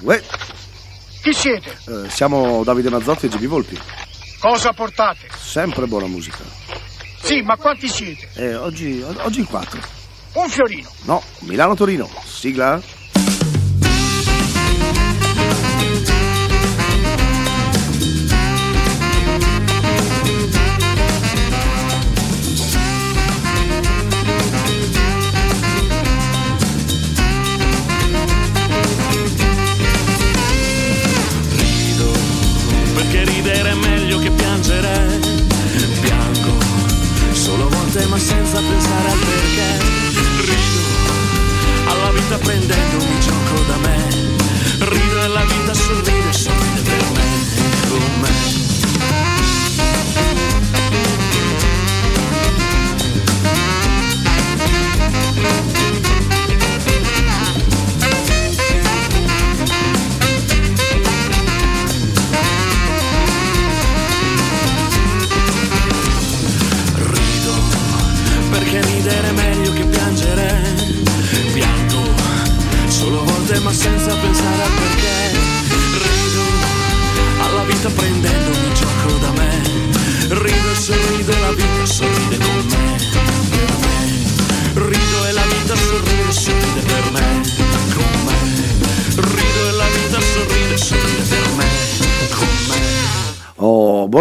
[0.00, 0.20] Uè,
[1.22, 1.76] Chi siete?
[1.86, 3.80] eh, siamo Davide Mazzotti e GB Volpi.
[4.40, 5.28] Cosa portate?
[5.36, 6.38] Sempre buona musica.
[7.22, 8.28] Sì, ma quanti siete?
[8.34, 9.80] Eh, oggi, oggi in quattro.
[10.32, 10.90] Un fiorino.
[11.04, 12.08] No, Milano-Torino.
[12.24, 12.80] Sigla?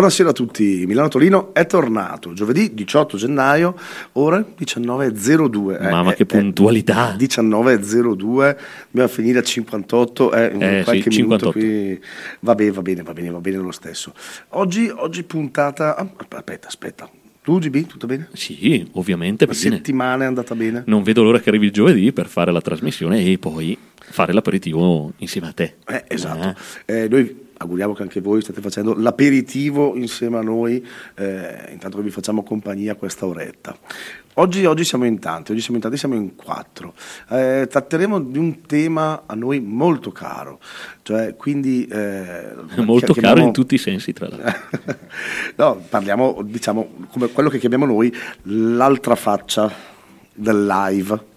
[0.02, 0.84] Buonasera a tutti.
[0.88, 3.78] Milano Torino è tornato giovedì 18 gennaio,
[4.14, 5.80] ore 19.02.
[5.80, 7.16] Eh, Mamma, eh, che eh, puntualità.
[7.16, 8.58] 19.02,
[8.90, 11.52] dobbiamo finire a 58, eh, in Eh, qualche sì, minuto 58.
[11.52, 12.02] qui.
[12.40, 14.12] Va bene, va bene, va bene, va bene lo stesso.
[14.50, 15.96] Oggi, oggi puntata.
[15.96, 17.08] ah, aspetta, aspetta.
[17.44, 18.30] Tu, GB, tutto bene?
[18.34, 19.46] Sì, ovviamente.
[19.46, 19.76] La bene.
[19.76, 20.82] settimana è andata bene?
[20.88, 25.14] Non vedo l'ora che arrivi il giovedì per fare la trasmissione e poi fare l'aperitivo
[25.18, 25.76] insieme a te.
[25.88, 26.60] Eh, esatto.
[26.86, 30.86] Eh, noi auguriamo che anche voi state facendo l'aperitivo insieme a noi,
[31.16, 33.78] eh, intanto che vi facciamo compagnia questa oretta.
[34.36, 36.94] Oggi, oggi siamo in tanti, oggi siamo in tanti, siamo in quattro.
[37.30, 40.60] Eh, tratteremo di un tema a noi molto caro,
[41.02, 41.86] cioè quindi...
[41.88, 44.60] eh, Molto chiamiamo- caro in tutti i sensi, tra l'altro.
[45.58, 49.72] no, parliamo, diciamo, come quello che chiamiamo noi l'altra faccia
[50.34, 51.30] del live.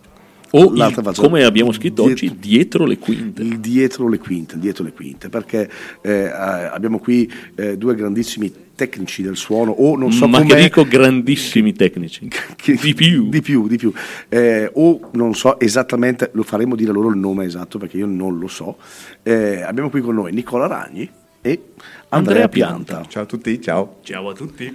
[0.57, 3.43] O il- faccia- come abbiamo scritto dietro- oggi, dietro le quinte.
[3.43, 5.69] il dietro le quinte, dietro le quinte, perché
[6.03, 10.63] eh, abbiamo qui eh, due grandissimi tecnici del suono, o non so Ma come che
[10.63, 12.29] dico grandissimi tecnici.
[12.81, 13.29] di più.
[13.29, 13.93] di più, di più.
[14.29, 18.39] Eh, o non so esattamente, lo faremo dire loro il nome esatto perché io non
[18.39, 18.77] lo so.
[19.23, 21.09] Eh, abbiamo qui con noi Nicola Ragni
[21.41, 21.61] e
[22.11, 22.85] Andrea, Andrea Pianta.
[22.95, 23.09] Pianta.
[23.09, 23.97] Ciao a tutti, ciao.
[24.03, 24.73] Ciao a tutti.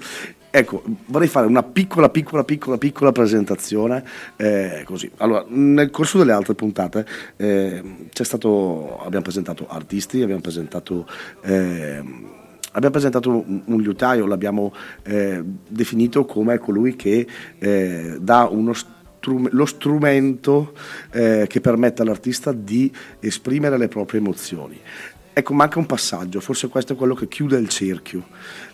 [0.51, 4.03] Ecco, vorrei fare una piccola, piccola, piccola, piccola presentazione.
[4.35, 5.09] eh, così.
[5.17, 7.05] Allora, nel corso delle altre puntate
[7.35, 11.07] eh, stato, abbiamo presentato artisti, abbiamo presentato,
[11.43, 12.31] ehm,
[12.71, 14.73] abbiamo presentato un, un liutaio, l'abbiamo
[15.03, 17.27] eh, definito come colui che
[17.59, 20.73] eh, dà uno strum- lo strumento
[21.11, 24.79] eh, che permette all'artista di esprimere le proprie emozioni.
[25.31, 28.25] Ecco, manca un passaggio, forse questo è quello che chiude il cerchio,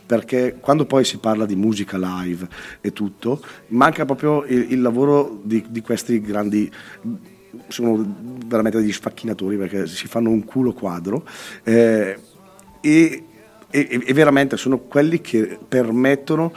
[0.06, 2.48] perché quando poi si parla di musica live
[2.82, 6.72] e tutto, manca proprio il, il lavoro di, di questi grandi,
[7.68, 8.04] sono
[8.46, 11.26] veramente degli sfacchinatori perché si fanno un culo quadro
[11.64, 12.18] eh,
[12.82, 13.24] e,
[13.70, 16.54] e- e veramente sono quelli che permettono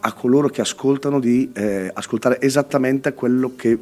[0.00, 3.78] a coloro che ascoltano di eh, ascoltare esattamente quello che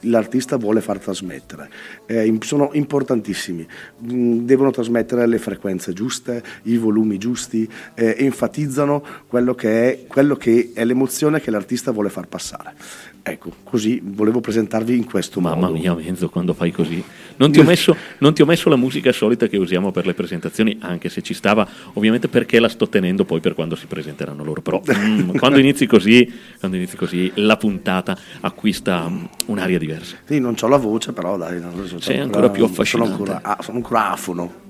[0.00, 1.68] l'artista vuole far trasmettere.
[2.06, 3.66] Eh, sono importantissimi,
[4.04, 10.36] Mm, devono trasmettere le frequenze giuste, i volumi giusti, eh, enfatizzano quello che, è, quello
[10.36, 12.74] che è l'emozione che l'artista vuole far passare.
[13.28, 15.72] Ecco, così volevo presentarvi in questo Mamma modo.
[15.72, 17.02] mia, Menzo, quando fai così.
[17.38, 20.14] Non ti, ho messo, non ti ho messo la musica solita che usiamo per le
[20.14, 24.44] presentazioni, anche se ci stava, ovviamente perché la sto tenendo poi per quando si presenteranno
[24.44, 24.60] loro.
[24.62, 30.18] Però mm, quando, inizi così, quando inizi così, la puntata acquista mm, un'aria diversa.
[30.24, 33.10] Sì, non ho la voce, però dai, non so, Sei ancora più sono affascinante.
[33.10, 34.64] ancora, ah, sono ancora afono.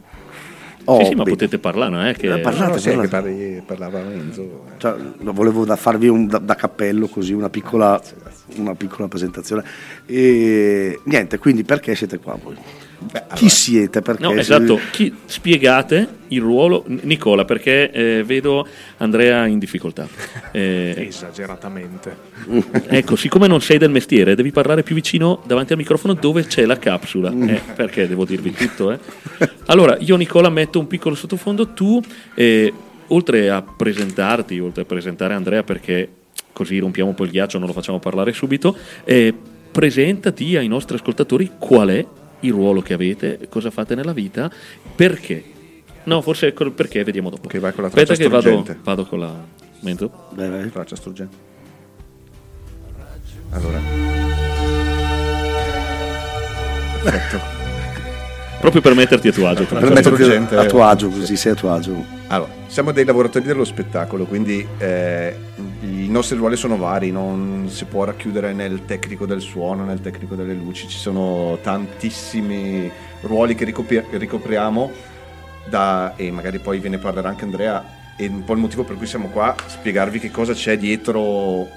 [1.00, 2.32] Sì, sì, ma potete parlare, non è che...
[2.32, 3.02] Eh, parlate, No, sì, parlate.
[3.02, 4.64] che parli- parlava Enzo.
[4.78, 8.00] Cioè, no, volevo da farvi un, da, da cappello così una piccola,
[8.56, 9.64] una piccola presentazione.
[10.06, 12.56] E niente, quindi perché siete qua voi?
[13.34, 14.00] Chi siete?
[14.00, 14.80] Perché No, esatto.
[14.90, 18.66] Chi, spiegate il ruolo, Nicola, perché eh, vedo
[18.98, 20.08] Andrea in difficoltà.
[20.52, 22.16] Eh, Esageratamente.
[22.88, 26.64] ecco, siccome non sei del mestiere, devi parlare più vicino davanti al microfono dove c'è
[26.64, 27.30] la capsula.
[27.30, 28.98] Eh, perché devo dirvi tutto, eh?
[29.66, 32.00] Allora, io Nicola metto un piccolo sottofondo, tu,
[32.34, 32.72] eh,
[33.08, 36.08] oltre a presentarti, oltre a presentare Andrea, perché
[36.52, 38.76] così rompiamo un po' il ghiaccio, non lo facciamo parlare subito.
[39.04, 39.34] Eh,
[39.70, 42.06] presentati ai nostri ascoltatori qual è
[42.40, 44.50] il ruolo che avete, cosa fate nella vita,
[44.94, 45.42] perché.
[46.04, 47.46] No, forse col perché vediamo dopo.
[47.46, 48.78] Ok, vai con la Aspetta traccia che vado, struggente.
[48.82, 49.44] vado con la
[49.80, 50.10] mezzo.
[50.34, 50.70] Vai, vai.
[50.70, 51.36] Traccia struggente.
[53.50, 53.80] Allora.
[57.02, 57.55] Perfetto.
[58.66, 59.64] Proprio per metterti a tuo agio.
[59.64, 62.04] Per metterti a tuo agio, così sei a tuo agio.
[62.26, 65.36] Allora, siamo dei lavoratori dello spettacolo, quindi eh,
[65.82, 70.34] i nostri ruoli sono vari, non si può racchiudere nel tecnico del suono, nel tecnico
[70.34, 72.90] delle luci, ci sono tantissimi
[73.20, 74.90] ruoli che ricopri- che ricopriamo
[75.68, 77.84] da, e magari poi ve ne parlerà anche Andrea,
[78.16, 81.22] e un po' il motivo per cui siamo qua, spiegarvi che cosa c'è dietro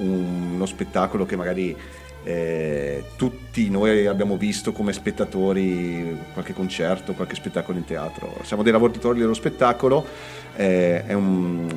[0.02, 1.78] un- uno spettacolo che magari
[2.24, 8.38] eh, tutti noi abbiamo visto come spettatori qualche concerto, qualche spettacolo in teatro.
[8.44, 10.06] Siamo dei lavoratori dello spettacolo,
[10.56, 11.68] eh, è, un,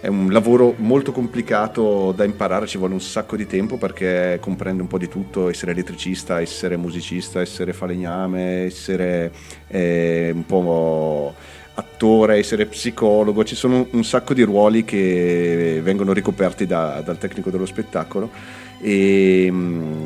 [0.00, 4.82] è un lavoro molto complicato da imparare, ci vuole un sacco di tempo perché comprende
[4.82, 9.32] un po' di tutto, essere elettricista, essere musicista, essere falegname, essere
[9.66, 11.34] eh, un po'
[11.74, 17.50] attore, essere psicologo, ci sono un sacco di ruoli che vengono ricoperti da- dal tecnico
[17.50, 18.30] dello spettacolo
[18.80, 20.04] e, mm,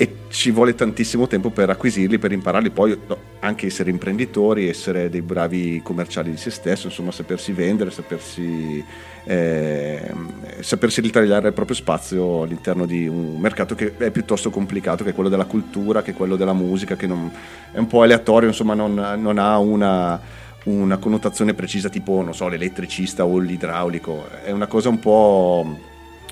[0.00, 2.96] e ci vuole tantissimo tempo per acquisirli, per impararli, poi
[3.40, 8.84] anche essere imprenditori, essere dei bravi commerciali di se stesso, insomma sapersi vendere, sapersi,
[9.24, 15.10] ehm, sapersi ritagliare il proprio spazio all'interno di un mercato che è piuttosto complicato, che
[15.10, 17.32] è quello della cultura, che è quello della musica, che non-
[17.72, 20.20] è un po' aleatorio, insomma non, non ha una,
[20.64, 25.87] una connotazione precisa tipo, non so, l'elettricista o l'idraulico, è una cosa un po'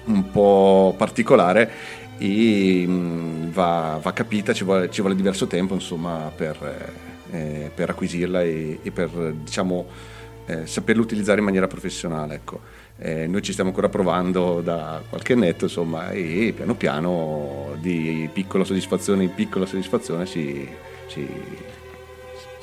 [0.06, 1.70] un po' particolare
[2.18, 6.90] e mh, va, va capita, ci vuole, ci vuole diverso tempo insomma per,
[7.30, 9.10] eh, per acquisirla e, e per
[9.42, 9.86] diciamo
[10.46, 12.34] eh, saperla utilizzare in maniera professionale.
[12.34, 12.60] Ecco.
[12.98, 18.64] Eh, noi ci stiamo ancora provando da qualche annetto insomma e piano piano di piccola
[18.64, 20.66] soddisfazione in piccola soddisfazione si,
[21.06, 21.28] si,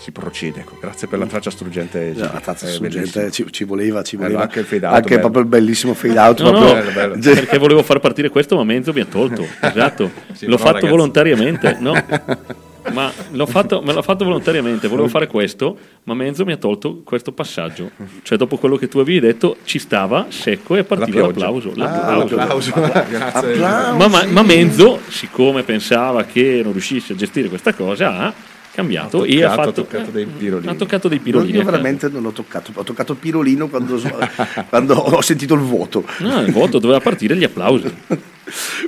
[0.03, 0.59] si procede.
[0.59, 0.77] Ecco.
[0.81, 2.13] Grazie per la traccia struggente.
[2.15, 2.41] La Gigi.
[2.44, 4.44] tazza È struggente ci, ci voleva, ci Bello, voleva.
[4.44, 5.21] anche il fade out, Anche bello.
[5.21, 6.41] proprio il bellissimo fade out.
[6.44, 7.21] No, no, proprio- bello, bello.
[7.21, 9.47] Cioè, Perché volevo far partire questo, ma Menzo mi ha tolto.
[9.61, 10.89] Esatto, Sì, l'ho fatto ragazzi.
[10.91, 11.77] volontariamente.
[11.79, 11.94] No,
[12.91, 14.89] ma l'ho fatto, me l'ho fatto volontariamente.
[14.89, 17.91] Volevo fare questo, ma Menzo mi ha tolto questo passaggio.
[18.23, 21.39] Cioè, dopo quello che tu avevi detto, ci stava secco e partiva La pioggia.
[21.45, 21.71] l'applauso.
[21.77, 22.75] Ah, l'applauso.
[22.75, 23.95] l'applauso.
[23.95, 28.33] Ma, ma- ma Menzo, siccome pensava che non riuscisse a gestire questa cosa, ha
[28.73, 30.71] cambiato Ha e ha toccato- fatto ha toccato dei pirolini.
[30.71, 31.57] Ha toccato dei Io pirolini.
[31.57, 31.65] ecco.
[31.69, 33.99] veramente non l'ho toccato, ho toccato il pirolino quando,
[34.69, 36.03] quando ho sentito il vuoto.
[36.19, 37.93] No, il voto doveva partire gli applausi.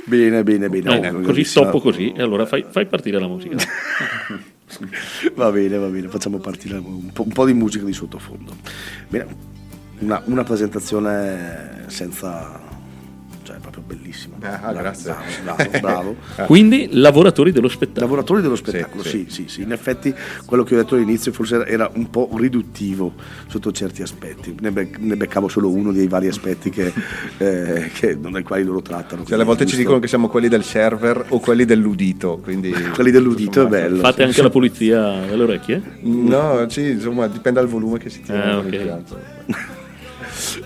[0.04, 0.94] Bene, bene, bene.
[0.94, 3.56] No, bene, così stoppo così e allora fai, fai partire la musica.
[5.34, 8.54] Va bene, va bene, facciamo partire un po', un po' di musica di sottofondo.
[9.08, 9.26] Bene,
[10.00, 12.60] una, una presentazione senza...
[13.86, 14.36] bellissima.
[14.40, 15.14] Ah, Bravo, grazie.
[15.42, 16.46] Bravo, bravo, bravo.
[16.46, 18.04] Quindi lavoratori dello spettacolo.
[18.06, 20.12] Lavoratori dello spettacolo, Sì, sì, sì, sì, In effetti
[20.44, 23.14] quello che ho detto all'inizio forse era- un po' riduttivo
[23.46, 24.54] sotto certi aspetti.
[24.60, 26.92] Ne, bec- ne beccavo solo uno dei vari aspetti che,
[27.38, 29.24] eh, che- dai quali loro trattano.
[29.24, 32.70] Cioè, alle volte ci dicono che siamo quelli del server o quelli dell'udito, quindi...
[32.96, 33.98] Quelli dell'udito è bello.
[34.00, 35.98] Fate anche la pulizia delle orecchie?
[36.00, 38.70] No, sì, insomma, dipende dal volume che si tira Ah, con ok.
[38.70, 39.20] l'impianto.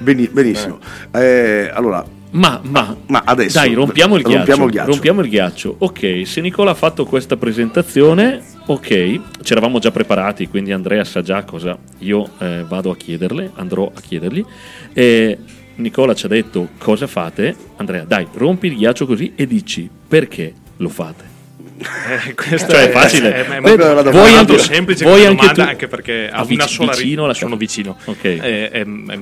[0.01, 0.79] Beni- benissimo.
[1.13, 4.91] Eh, allora, Ma, ma, Ma adesso- dai, rompiamo il, rompiamo ghiaccio, il ghiaccio.
[4.91, 5.75] rompiamo il ghiaccio.
[5.79, 8.89] Ok, se Nicola ha fatto questa presentazione, ok,
[9.43, 13.91] ci eravamo già preparati, quindi Andrea sa già cosa io eh, vado a chiederle, andrò
[13.93, 14.45] a chiedergli.
[14.93, 15.39] Eh,
[15.77, 17.57] Nicola ci ha detto cosa fate.
[17.77, 21.25] Andrea, dai, rompi il ghiaccio così e dici perché lo fate.
[21.81, 23.35] Eh, questa Cioè, è facile.
[23.35, 24.21] È, è, è una molto, molto
[24.53, 27.97] anche- semplice vuoi come anche domanda, tu- anche perché a una sola vicino sono vicino.
[28.05, 28.25] Ok.
[28.25, 29.19] Eh, è- è- è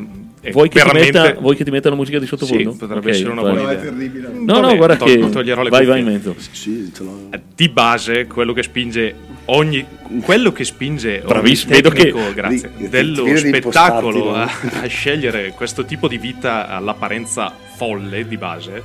[0.53, 2.73] Vuoi che, veramente- metta, vuoi che ti metta la musica di sottofondo?
[2.73, 3.77] Sì, potrebbe Ok, essere una buona idea.
[3.83, 4.29] terribile.
[4.33, 6.35] No, no, Vabbè, guarda to- che toglierò le vai, vai in mezzo.
[6.53, 7.29] sì, ce l'ho.
[7.57, 9.15] Di base, quello che spinge
[9.47, 9.85] ogni
[10.23, 14.43] quello che spinge ogni Bravissimo, vedo che- tecnico, grazie, Ti- ti dello di spettacolo a,
[14.43, 18.83] impostarti, a scegliere questo tipo di vita all'apparenza folle di base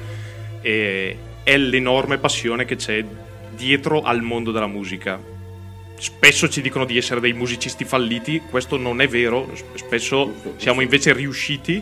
[0.61, 3.03] e- è l'enorme passione che c'è
[3.55, 5.19] dietro al mondo della musica.
[5.97, 11.13] Spesso ci dicono di essere dei musicisti falliti, questo non è vero, spesso siamo invece
[11.13, 11.81] riusciti,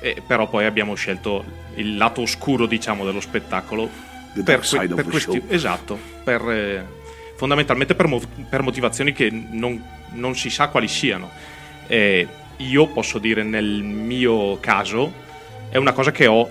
[0.00, 1.44] eh, però poi abbiamo scelto
[1.76, 3.88] il lato oscuro, diciamo, dello spettacolo
[4.34, 6.86] The per, of per questi, esatto, per, eh,
[7.36, 11.30] fondamentalmente per, mo- per motivazioni che non, non si sa quali siano.
[11.86, 12.26] Eh,
[12.58, 15.12] io posso dire nel mio caso
[15.70, 16.50] è una cosa che ho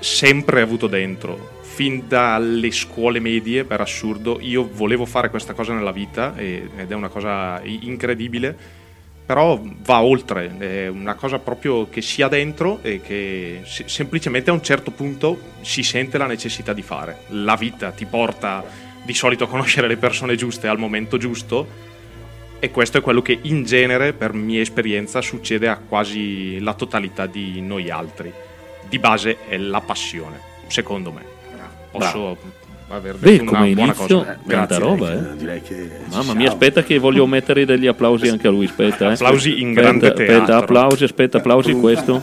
[0.00, 1.58] sempre avuto dentro.
[1.80, 6.92] Fin dalle scuole medie, per assurdo, io volevo fare questa cosa nella vita ed è
[6.92, 8.54] una cosa incredibile
[9.24, 14.52] però va oltre, è una cosa proprio che sia dentro e che se- semplicemente a
[14.52, 17.20] un certo punto si sente la necessità di fare.
[17.28, 18.62] La vita ti porta
[19.02, 21.66] di solito a conoscere le persone giuste al momento giusto
[22.58, 27.24] e questo è quello che in genere, per mia esperienza, succede a quasi la totalità
[27.24, 28.30] di noi altri.
[28.86, 31.39] Di base è la passione, secondo me.
[31.90, 32.36] Posso
[32.88, 34.38] aver Beh, detto una come buona inizio, cosa.
[34.46, 35.36] tanta direi roba, eh.
[35.36, 39.10] direi che Mamma mia, aspetta che voglio mettere degli applausi anche a lui, aspetta.
[39.10, 39.12] Eh.
[39.14, 40.54] Applausi in Aspetta, grande Aspetta, teatro.
[40.56, 42.22] applausi, aspetta, applausi, questo.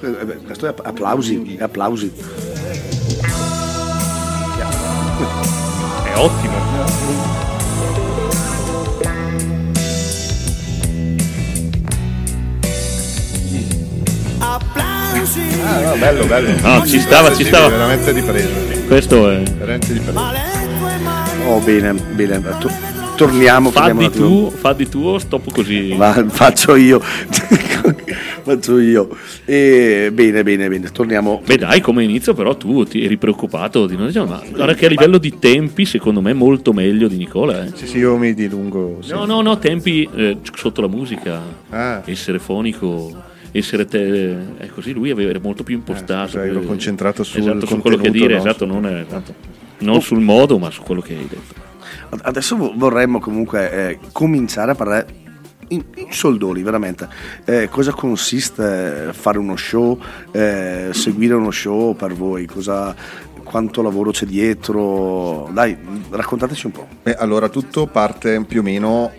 [0.00, 2.12] Eh, beh, questo è app- applausi, applausi.
[6.04, 6.64] È ottimo.
[15.64, 16.48] Ah, no, bello, bello.
[16.60, 17.68] No, ci stava, ci stava.
[17.68, 18.48] Veramente ripreso.
[18.86, 19.42] Questo è...
[19.42, 20.20] Veramente ripreso.
[21.46, 22.40] Oh, bene, bene.
[22.60, 22.70] To-
[23.16, 23.70] torniamo.
[23.70, 25.94] Fa di tu, fa di tuo, stop così.
[25.96, 27.00] Ma faccio io.
[28.42, 29.08] faccio io.
[29.44, 30.90] E, bene, bene, bene.
[30.92, 31.42] Torniamo.
[31.44, 34.86] Beh dai, come inizio però tu ti eri preoccupato di non diciamo, ma guarda che
[34.86, 37.64] a livello di tempi secondo me molto meglio di Nicola.
[37.64, 37.70] Eh.
[37.74, 38.98] Sì, sì, io mi dilungo.
[39.02, 39.10] sì.
[39.12, 41.40] No, no, no, tempi eh, sotto la musica,
[41.70, 42.02] Ah.
[42.04, 43.12] essere fonico,
[43.52, 46.42] essere te, è così, lui aveva- era molto più impostato.
[46.42, 48.40] eh, concentrato sul esatto, su quello che dire, no?
[48.40, 49.34] esatto, non, è- esatto.
[49.78, 51.64] non sul modo, ma su quello che hai detto.
[52.22, 55.06] Adesso vo- vorremmo comunque eh, cominciare a parlare
[55.68, 57.08] in, in soldoni, veramente.
[57.44, 59.98] Eh, cosa consiste fare uno show,
[60.30, 62.46] eh, seguire uno show per voi?
[62.46, 62.94] Cosa,
[63.42, 65.48] quanto lavoro c'è dietro?
[65.52, 65.76] Dai,
[66.10, 66.86] raccontateci un po'.
[67.02, 69.10] Beh, allora tutto parte più o meno.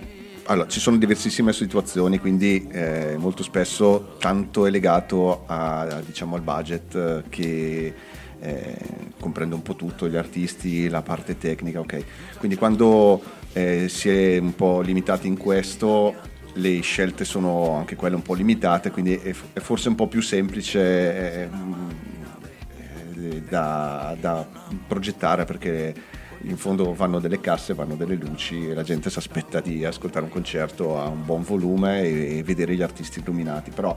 [0.50, 6.42] Allora, ci sono diversissime situazioni, quindi eh, molto spesso tanto è legato a, diciamo, al
[6.42, 7.94] budget eh, che
[8.40, 8.78] eh,
[9.20, 12.38] comprende un po' tutto, gli artisti, la parte tecnica, ok.
[12.38, 16.16] Quindi quando eh, si è un po' limitati in questo,
[16.54, 20.22] le scelte sono anche quelle un po' limitate, quindi è, è forse un po' più
[20.22, 21.50] semplice eh,
[23.18, 24.48] eh, da, da
[24.88, 25.94] progettare perché
[26.42, 30.26] in fondo vanno delle casse, vanno delle luci e la gente si aspetta di ascoltare
[30.26, 33.72] un concerto a un buon volume e, vedere gli artisti illuminati.
[33.72, 33.96] Però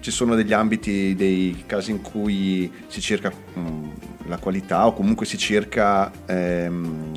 [0.00, 3.88] ci sono degli ambiti, dei casi in cui si cerca mh,
[4.26, 7.12] la qualità o comunque si cerca ehm,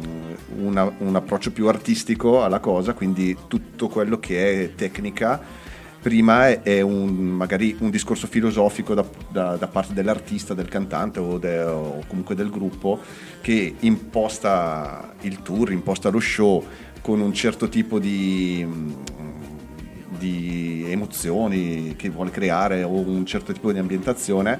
[0.57, 5.61] una- un approccio più artistico alla cosa, quindi tutto quello che è tecnica
[6.03, 11.37] prima è, un, magari un discorso filosofico da, da- da parte dell'artista, del cantante o,
[11.39, 12.99] de- o comunque del gruppo
[13.39, 16.63] che imposta il tour, imposta lo show
[17.01, 18.67] con un certo tipo di,
[20.19, 24.59] di emozioni che vuole creare o un certo tipo di ambientazione.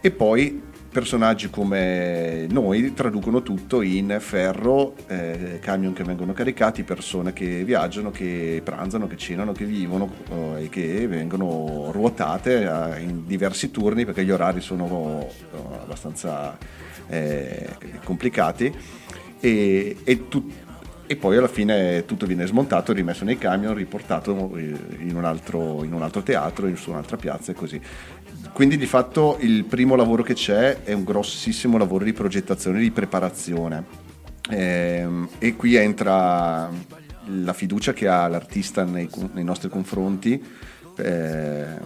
[0.00, 0.62] E poi
[0.98, 8.10] personaggi come noi traducono tutto in ferro, eh, camion che vengono caricati, persone che viaggiano,
[8.10, 14.04] che pranzano, che cenano, che vivono eh, e che vengono ruotate eh, in diversi turni
[14.04, 16.58] perché gli orari sono eh, abbastanza
[17.06, 17.68] eh,
[18.02, 18.74] complicati
[19.38, 20.50] e, e tu-
[21.10, 25.82] e poi alla fine tutto viene smontato, rimesso nei camion, riportato eh, in un altro,
[25.82, 27.80] in un altro teatro, su un'altra piazza e così.
[28.52, 32.90] Quindi di fatto il primo lavoro che c'è è un grossissimo lavoro di progettazione, di
[32.90, 33.84] preparazione.
[34.50, 36.70] Ehm, e qui entra
[37.26, 40.42] la fiducia che ha l'artista nei, nei nostri confronti
[40.96, 41.78] ehm,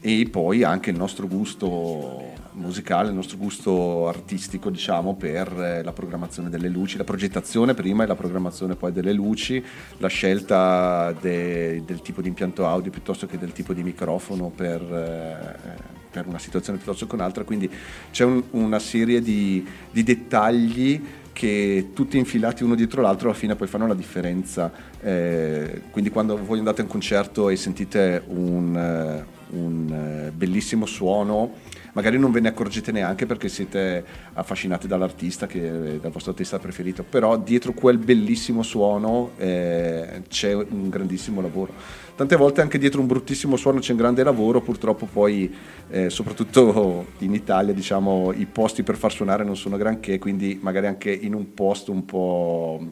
[0.00, 5.92] e poi anche il nostro gusto musicale, il nostro gusto artistico, diciamo, per eh, la
[5.92, 9.62] programmazione delle luci, la progettazione prima e la programmazione poi delle luci,
[9.98, 14.82] la scelta de- del tipo di impianto audio piuttosto che del tipo di microfono per,
[14.82, 17.70] eh, per una situazione piuttosto che un'altra, quindi
[18.10, 21.02] c'è un- una serie di, di dettagli
[21.38, 24.72] che tutti infilati uno dietro l'altro alla fine poi fanno la differenza.
[25.00, 31.52] Eh, quindi quando voi andate a un concerto e sentite un, eh, un, bellissimo suono,
[31.98, 36.60] magari non ve ne accorgete neanche perché siete affascinati dall'artista, che è dal vostro artista
[36.60, 41.72] preferito, però dietro quel bellissimo suono eh, c'è un grandissimo lavoro.
[42.18, 45.54] Tante volte anche dietro un bruttissimo suono c'è un grande lavoro, purtroppo poi
[45.88, 50.88] eh, soprattutto in Italia diciamo i posti per far suonare non sono granché, quindi magari
[50.88, 52.84] anche in un posto un po'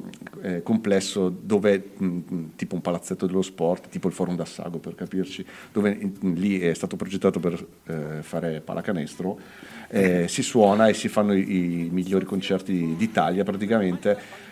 [0.43, 2.19] eh, complesso dove mh,
[2.55, 6.73] tipo un palazzetto dello sport, tipo il Forum d'Assago per capirci, dove in- lì è
[6.73, 9.41] stato progettato per eh, fare pallacanestro,
[9.89, 14.45] eh, si suona e si fanno i, i migliori concerti d'Italia praticamente.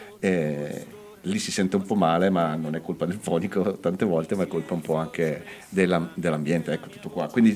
[1.24, 4.34] Eh, lì si sente un po' male, ma non è colpa del fonico tante volte,
[4.34, 7.28] ma è colpa un po' anche della- dell'ambiente, ecco tutto qua.
[7.28, 7.54] Quindi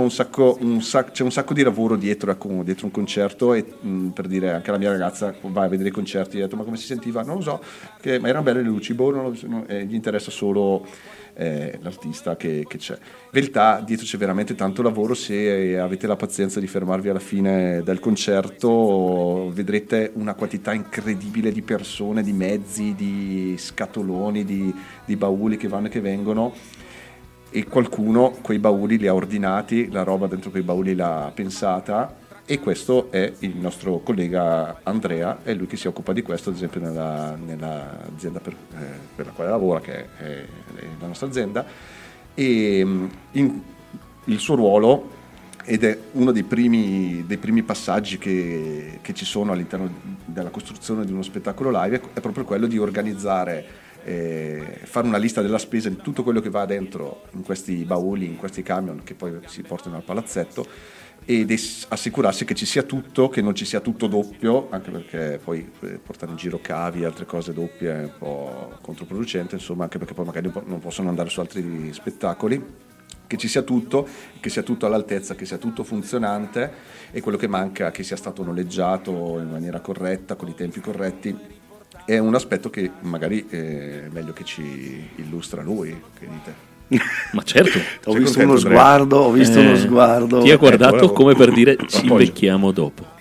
[0.00, 3.64] un sacco, un sac- c'è un sacco di lavoro dietro, ecco, dietro un concerto e
[3.80, 6.56] mh, per dire anche la mia ragazza va a vedere i concerti e ha detto
[6.56, 7.22] ma come si sentiva?
[7.22, 7.62] Non lo so,
[8.00, 10.86] che- ma erano belle le luci, boh, non lo so, no, e gli interessa solo
[11.34, 12.94] eh, l'artista che, che c'è.
[12.94, 17.82] In verità dietro c'è veramente tanto lavoro, se avete la pazienza di fermarvi alla fine
[17.82, 24.74] del concerto vedrete una quantità incredibile di persone, di mezzi, di scatoloni, di,
[25.04, 26.52] di bauli che vanno e che vengono.
[27.50, 32.60] E qualcuno quei bauli li ha ordinati, la roba dentro quei bauli l'ha pensata e
[32.60, 36.80] questo è il nostro collega Andrea, è lui che si occupa di questo ad esempio
[36.80, 38.76] nella, nell'azienda per, eh,
[39.14, 40.46] per la quale lavora che è, è
[41.00, 41.64] la nostra azienda.
[42.34, 43.62] E mm, in-
[44.24, 45.10] il suo ruolo
[45.64, 49.90] ed è uno dei primi, dei primi passaggi che, che ci sono all'interno
[50.24, 55.40] della costruzione di uno spettacolo live è proprio quello di organizzare eh, fare una lista
[55.40, 59.14] della spesa di tutto quello che va dentro in questi bauli, in questi camion che
[59.14, 60.66] poi si portano al palazzetto
[61.26, 65.70] es- assicurarsi che ci sia tutto, che non ci sia tutto doppio, anche perché poi
[65.80, 69.98] eh, portare in giro cavi e altre cose doppie è un po' controproducente, insomma, anche
[69.98, 72.82] perché poi magari non po- non possono andare su altri spettacoli
[73.26, 74.06] che ci sia tutto,
[74.38, 76.72] che sia tutto all'altezza, che sia tutto funzionante
[77.10, 81.36] e quello che manca che sia stato noleggiato in maniera corretta, con i tempi corretti,
[82.04, 86.73] è un aspetto che magari è meglio che ci illustra lui, che dite?
[87.32, 87.78] Ma certo.
[88.04, 90.42] Ho Sei visto uno sguardo, ho visto Eh, uno sguardo.
[90.42, 91.12] Ti ha guardato bravo.
[91.12, 92.12] come per dire ci Appoggio.
[92.12, 93.12] invecchiamo dopo.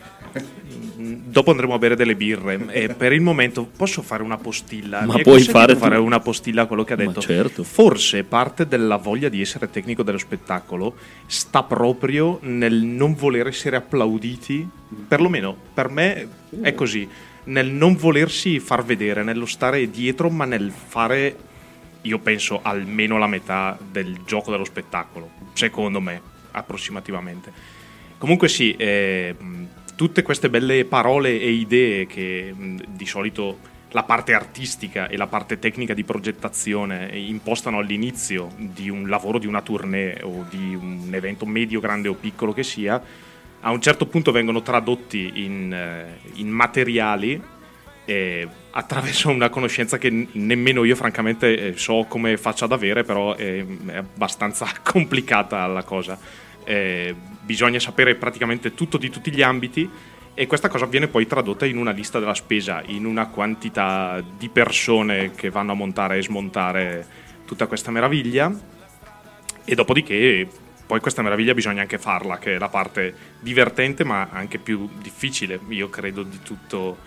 [0.96, 5.02] Dopo andremo a bere delle birre e per il momento posso fare una postilla.
[5.04, 7.22] Ma Mi puoi fare fare una postilla a quello che ha Ma detto.
[7.22, 7.64] certo.
[7.64, 10.94] Forse parte della voglia di essere tecnico dello spettacolo
[11.26, 14.68] sta proprio nel non voler essere applauditi,
[15.08, 16.28] perlomeno per me
[16.62, 17.08] è così,
[17.46, 21.36] nel non volersi far vedere, nello stare dietro, ma nel fare,
[22.04, 27.52] io penso, almeno la metà del gioco dello spettacolo, secondo me, approssimativamente.
[28.18, 29.36] Comunque sì, eh,
[29.96, 35.28] tutte queste belle parole e idee che mh, di solito la parte artistica e la
[35.28, 41.10] parte tecnica di progettazione impostano all'inizio di un lavoro, di una tournée o di un
[41.12, 43.02] evento medio, grande o piccolo che sia,
[43.62, 47.42] a un certo punto vengono tradotti in, eh, in materiali
[48.06, 53.36] eh, attraverso una conoscenza che nemmeno io francamente eh, so come faccia ad avere, però
[53.36, 56.18] eh, è abbastanza complicata la cosa.
[56.66, 59.90] Eh, bisogna sapere praticamente tutto di tutti gli ambiti
[60.34, 64.50] e questa cosa viene poi tradotta in una lista della spesa, in una quantità di
[64.50, 67.06] persone che vanno a montare e smontare
[67.46, 68.52] tutta questa meraviglia
[69.66, 70.48] e dopodiché
[70.86, 75.60] poi questa meraviglia bisogna anche farla, che è la parte divertente ma anche più difficile,
[75.70, 76.98] io credo, di tutto,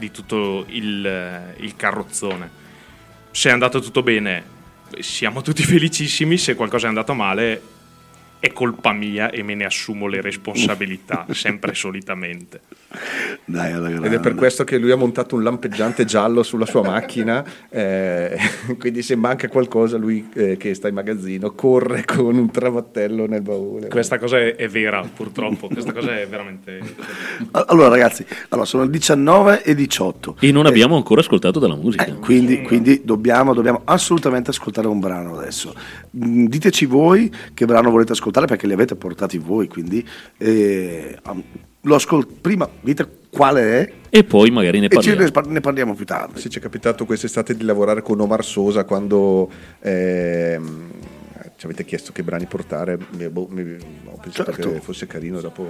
[0.00, 2.50] di tutto il, il carrozzone.
[3.30, 4.42] Se è andato tutto bene,
[4.98, 7.62] siamo tutti felicissimi, se qualcosa è andato male
[8.40, 12.62] è colpa mia e me ne assumo le responsabilità, sempre e solitamente.
[13.44, 16.82] Dai, alla Ed è per questo che lui ha montato un lampeggiante giallo sulla sua
[16.82, 18.36] macchina, eh,
[18.78, 23.42] quindi se manca qualcosa lui eh, che sta in magazzino corre con un travattello nel
[23.42, 23.88] baule.
[23.88, 26.80] Questa cosa è, è vera, purtroppo, questa cosa è veramente...
[27.52, 30.36] Allora ragazzi, allora, sono le 19 e 18.
[30.40, 32.06] E non abbiamo ancora ascoltato della musica.
[32.06, 35.74] Eh, quindi, quindi dobbiamo, dobbiamo assolutamente ascoltare un brano adesso.
[36.16, 40.06] Mm, Diteci voi che brano volete ascoltare perché li avete portati voi, quindi
[40.38, 41.18] eh,
[41.82, 45.20] lo ascolto prima, dite quale è E poi magari ne e parliamo.
[45.22, 46.40] ne, par- ne parliamo più tardi.
[46.40, 49.48] Sì, ci è capitato quest'estate di lavorare con Omar Sosa quando
[49.80, 50.90] ehm,
[51.56, 54.72] ci avete chiesto che brani portare, mi- boh, mi- ho pensato Certo.
[54.72, 55.66] che fosse carino dopo...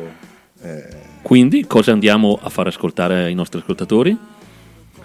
[0.62, 0.85] eh,
[1.23, 4.16] Quindi cosa andiamo a far ascoltare ai nostri ascoltatori?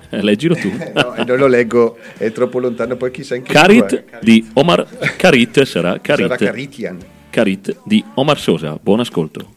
[0.09, 0.69] Eh, leggilo tu.
[0.93, 4.19] no, e non lo leggo, è troppo lontano, poi chissà in che Carit è.
[4.21, 4.87] di Omar
[5.17, 6.27] Carit sarà Carit.
[6.27, 6.97] Sarà Caritian.
[7.31, 8.77] Carit di Omar Sosa.
[8.81, 9.53] Buon ascolto.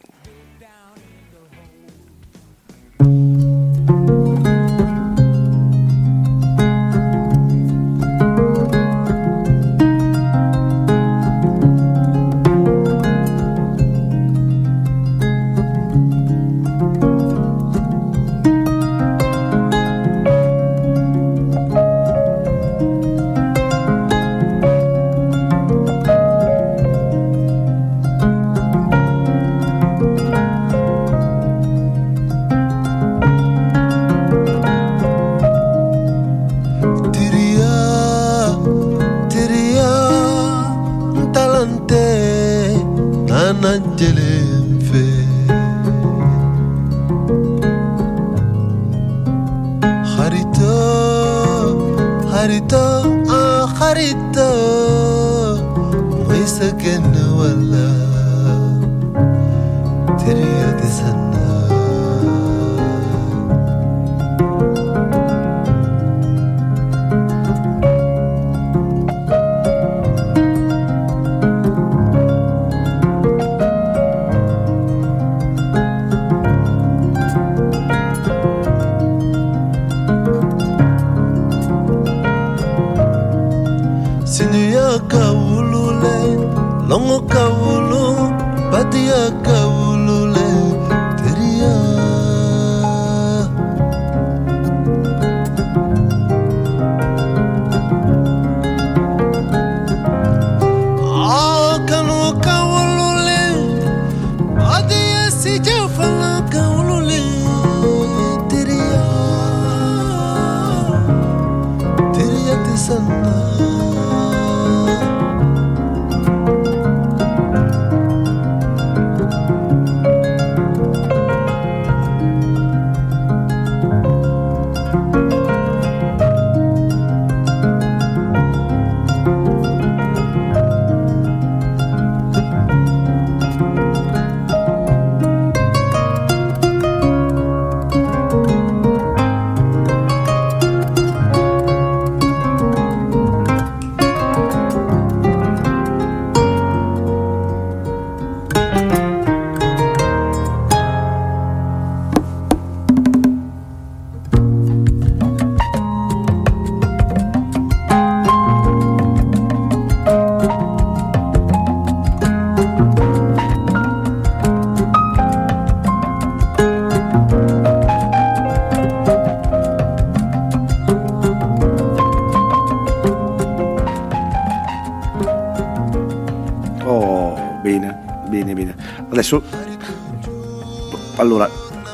[89.09, 89.58] 哥哥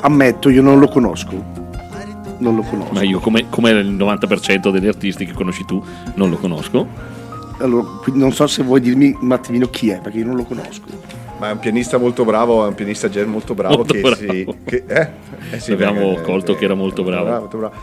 [0.05, 1.63] ammetto, io non lo conosco.
[2.37, 2.93] Non lo conosco.
[2.93, 5.83] Ma io, come, come il 90% degli artisti che conosci tu,
[6.15, 6.87] non lo conosco.
[7.59, 10.43] Allora, quindi non so se vuoi dirmi un attimino chi è, perché io non lo
[10.43, 10.83] conosco.
[11.39, 13.77] Ma è un pianista molto bravo, è un pianista jazz molto bravo.
[13.77, 14.15] Molto che bravo.
[14.17, 15.09] Si, che, eh?
[15.51, 17.29] Eh sì, Abbiamo perché- colto che era molto bravo.
[17.39, 17.73] molto bravo.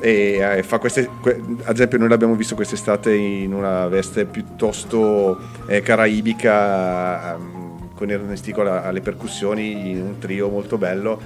[0.00, 5.38] E eh, fa queste, que- ad esempio, noi l'abbiamo visto quest'estate in una veste piuttosto
[5.66, 7.67] eh, caraibica, ehm,
[7.98, 11.20] con Ernestico alle percussioni, in un trio molto bello.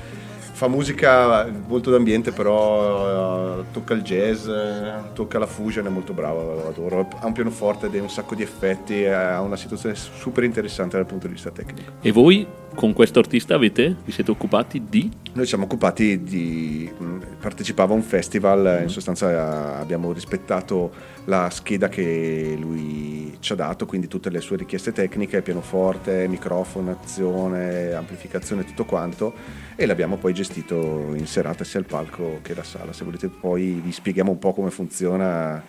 [0.55, 6.15] Fa musica molto d'ambiente, però eh, tocca il jazz, eh, tocca la fusion, è molto
[6.15, 7.09] bravo, lo adoro.
[7.19, 11.27] Ha un pianoforte ha un sacco di effetti, ha una situazione super interessante dal punto
[11.27, 11.93] di vista tecnico.
[12.01, 15.11] E voi con questo artista avete, vi siete occupati di?
[15.35, 16.91] Noi siamo occupati di.
[16.97, 20.93] mh, partecipava a un festival, in sostanza eh, abbiamo rispettato
[21.27, 27.93] la scheda che lui ci ha dato, quindi tutte le sue richieste tecniche, pianoforte, microfonazione,
[27.93, 29.33] amplificazione, tutto quanto,
[29.77, 32.93] e l'abbiamo poi gestito in serata sia al palco che alla sala.
[32.93, 35.63] Se volete poi vi spieghiamo un po' come funziona.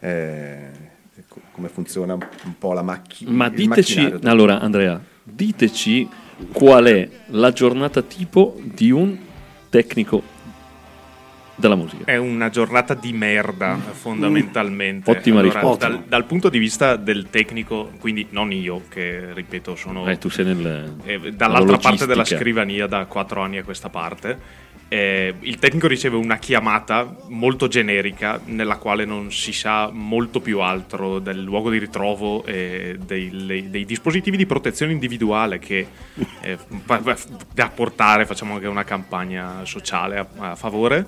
[0.00, 0.90] eh,
[1.28, 3.30] co- come funziona un po' la macchina.
[3.30, 6.08] Ma diteci, allora Andrea, diteci
[6.50, 9.18] qual è la giornata tipo di un
[9.68, 10.22] tecnico
[11.54, 12.04] della musica.
[12.04, 15.10] È una giornata di merda, fondamentalmente.
[15.10, 15.88] Ottima risposta.
[15.88, 20.28] Dal, dal punto di vista del tecnico, quindi non io, che ripeto, sono Eh, tu
[20.28, 24.70] sei nel, eh, dall'altra parte della scrivania da quattro anni a questa parte.
[24.92, 30.60] Eh, il tecnico riceve una chiamata molto generica nella quale non si sa molto più
[30.60, 35.86] altro del luogo di ritrovo e dei, le- dei dispositivi di protezione individuale che
[36.42, 36.58] eh,
[37.54, 41.06] da portare, facciamo anche una campagna sociale a, a favore.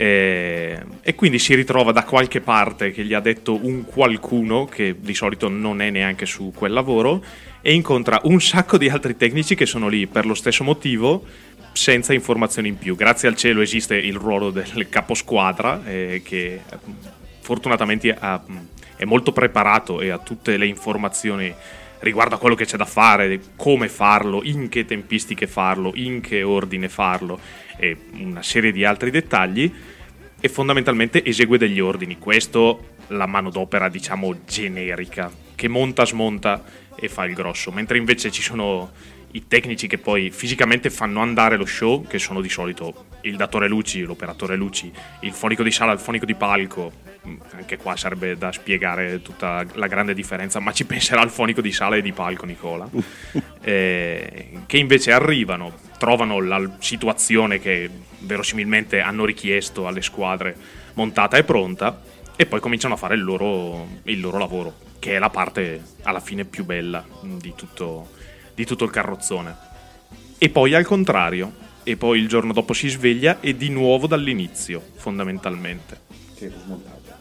[0.00, 4.96] Eh, e quindi si ritrova da qualche parte che gli ha detto un qualcuno che
[4.98, 7.22] di solito non è neanche su quel lavoro
[7.60, 11.24] e incontra un sacco di altri tecnici che sono lì per lo stesso motivo
[11.78, 12.96] senza informazioni in più.
[12.96, 16.60] Grazie al cielo esiste il ruolo del caposquadra eh, che eh,
[17.40, 18.42] fortunatamente ha-
[18.96, 21.54] è molto preparato e ha tutte le informazioni
[22.00, 26.42] riguardo a quello che c'è da fare, come farlo, in che tempistiche farlo, in che
[26.42, 27.38] ordine farlo
[27.76, 29.72] e una serie di altri dettagli
[30.40, 32.18] e fondamentalmente esegue degli ordini.
[32.18, 36.64] Questo la manodopera, diciamo, generica, che monta, smonta
[36.96, 37.70] e fa il grosso.
[37.70, 38.90] Mentre invece ci sono
[39.32, 43.68] i tecnici che poi fisicamente fanno andare lo show, che sono di solito il datore
[43.68, 46.92] luci, l'operatore luci, il fonico di sala, il fonico di palco.
[47.26, 51.60] Mm, Anche qua sarebbe da spiegare tutta la grande differenza, ma ci penserà il fonico
[51.60, 52.88] di sala e di palco, Nicola.
[53.60, 60.56] Eh, che invece arrivano, trovano la situazione che verosimilmente hanno richiesto alle squadre
[60.94, 62.00] montata e pronta
[62.34, 66.20] e poi cominciano a fare il loro, il loro lavoro, che è la parte alla
[66.20, 68.10] fine più bella di tutto,
[68.58, 69.56] di tutto il carrozzone.
[70.36, 71.52] E poi al contrario,
[71.84, 76.00] e poi il giorno dopo si sveglia e di nuovo dall'inizio, fondamentalmente,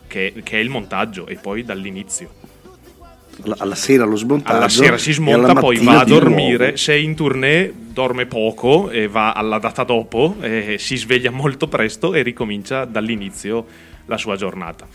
[0.07, 2.33] che, che è il montaggio, e poi dall'inizio.
[3.43, 4.57] Alla, alla sera lo smontaggio.
[4.57, 6.75] Alla sera si smonta, poi va a dormire.
[6.75, 11.67] Se è in tournée, dorme poco e va alla data dopo, e si sveglia molto
[11.67, 13.63] presto e ricomincia dall'inizio
[14.07, 14.87] la sua giornata.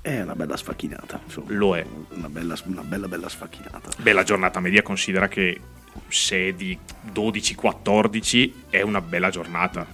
[0.00, 1.20] È una bella sfacchinata.
[1.22, 1.48] insomma.
[1.50, 1.84] Lo è.
[2.14, 3.90] Una bella, una bella, bella sfacchinata.
[3.98, 5.60] Beh, la giornata media considera che
[6.08, 6.78] se di
[7.12, 9.86] 12-14 è una bella giornata.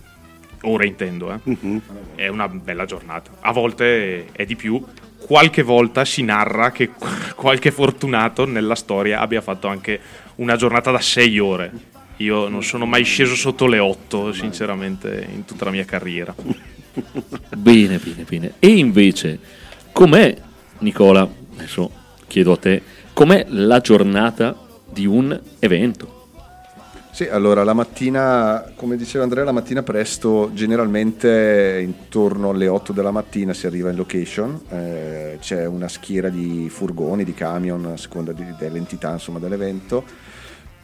[0.63, 1.39] Ora intendo, eh.
[1.43, 1.81] Mhm.
[2.15, 3.31] È una bella giornata.
[3.41, 4.83] A volte è di più.
[5.19, 6.91] Qualche volta si narra che
[7.37, 10.01] qualche fortunato nella storia abbia fatto anche
[10.37, 11.73] una giornata da 6 ore.
[12.17, 16.35] Io non sono mai sceso sotto le 8, sinceramente, in tutta la mia carriera.
[17.57, 18.55] Bene, bene, bene.
[18.59, 19.39] E invece,
[19.93, 20.37] com'è,
[20.79, 21.91] Nicola, adesso
[22.27, 22.83] chiedo a te,
[23.13, 26.17] com'è la giornata di un evento?
[27.11, 33.11] Sì, allora la mattina, come diceva Andrea, la mattina presto, generalmente intorno alle 8 della
[33.11, 38.33] mattina si arriva in location, eh, c'è una schiera di furgoni, di camion, a seconda
[38.33, 40.05] di- dell'entità insomma, dell'evento.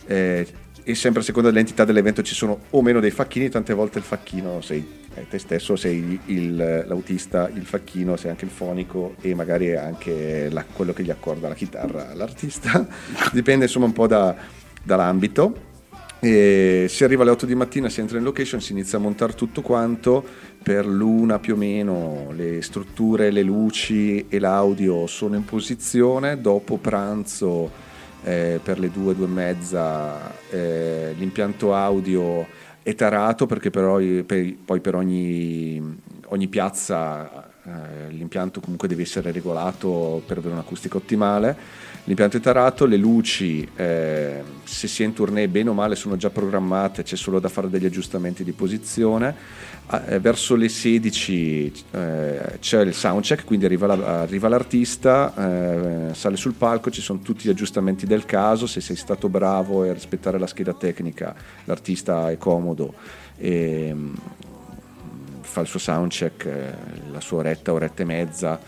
[0.06, 0.46] eh,
[0.86, 4.04] e sempre a seconda dell'entità dell'evento ci sono o meno dei facchini, tante volte il
[4.04, 9.34] facchino sei eh, te stesso, sei il- l'autista, il facchino, sei anche il fonico e
[9.34, 12.86] magari anche la- quello che gli accorda la chitarra all'artista,
[13.32, 14.34] dipende insomma un po' da-
[14.82, 15.72] dall'ambito.
[16.20, 19.34] E si arriva alle 8 di mattina, si entra in location, si inizia a montare
[19.34, 20.24] tutto quanto,
[20.62, 26.78] per l'una più o meno le strutture, le luci e l'audio sono in posizione, dopo
[26.78, 27.70] pranzo
[28.24, 32.46] eh, per le due, due e mezza eh, l'impianto audio
[32.84, 35.82] è tarato perché però, per- poi per ogni,
[36.26, 41.56] ogni piazza eh, l'impianto comunque deve essere regolato per avere un'acustica ottimale.
[42.04, 46.18] L'impianto è tarato, le luci eh, se si è in tournée bene o male sono
[46.18, 49.34] già programmate, c'è solo da fare degli aggiustamenti di posizione.
[49.86, 56.14] Ah, eh, verso le 16 eh, c'è il soundcheck, quindi arriva, la- arriva l'artista, eh,
[56.14, 59.92] sale sul palco, ci sono tutti gli aggiustamenti del caso, se sei stato bravo a
[59.92, 62.94] rispettare la scheda tecnica, l'artista è comodo
[63.36, 64.14] e mm,
[65.42, 66.74] fa il suo soundcheck, eh,
[67.12, 68.58] la sua oretta, oretta e mezza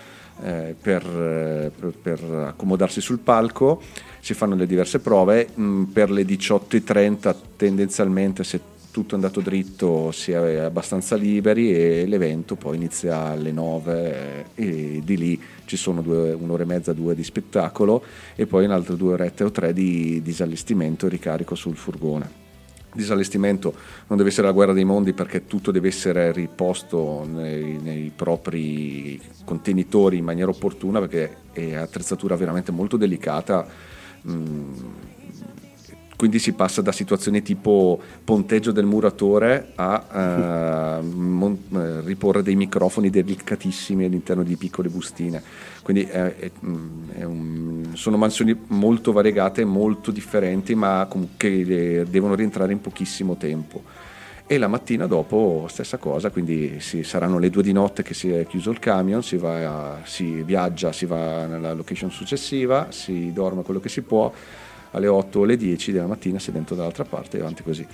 [0.42, 3.81] eh, per, eh, per- per accomodarsi sul palco,
[4.20, 8.61] si fanno le diverse prove, mm, per le 18.30 tendenzialmente se
[8.96, 14.64] tutto è andato dritto si è abbastanza liberi e l'evento poi inizia alle 9 eh,
[14.64, 18.02] e di lì ci sono due- un'ora e mezza, due di spettacolo
[18.35, 22.44] e poi un'altra due orette o tre di disallestimento e ricarico sul furgone
[22.94, 23.74] disallestimento
[24.06, 29.20] non deve essere la guerra dei mondi perché tutto deve essere riposto nei, nei propri
[29.44, 33.66] contenitori in maniera opportuna perché è attrezzatura veramente molto delicata.
[34.26, 34.72] mm,
[36.16, 42.57] quindi si passa da situazioni tipo ponteggio del muratore a eh, mon- eh, riporre dei
[42.57, 45.42] microfoni delicatissimi all'interno di piccole bustine.
[45.83, 46.50] Quindi è- è-
[47.18, 51.07] è un- sono mansioni molto variegate, molto differenti, ma
[51.38, 53.83] le- devono rientrare in pochissimo tempo.
[54.48, 58.31] E la mattina dopo stessa cosa, quindi sì, saranno le due di notte che si
[58.31, 63.62] è chiuso il camion, si, va, si viaggia, si va nella location successiva, si dorme
[63.64, 64.33] quello che si può,
[64.92, 67.87] alle 8 o alle 10 della mattina è dentro dall'altra parte e avanti così.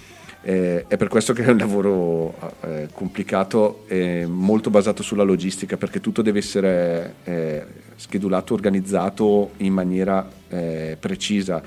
[0.44, 5.76] Eh, è per questo che è un lavoro eh, complicato e molto basato sulla logistica,
[5.76, 11.62] perché tutto deve essere eh, schedulato, organizzato in maniera eh, precisa.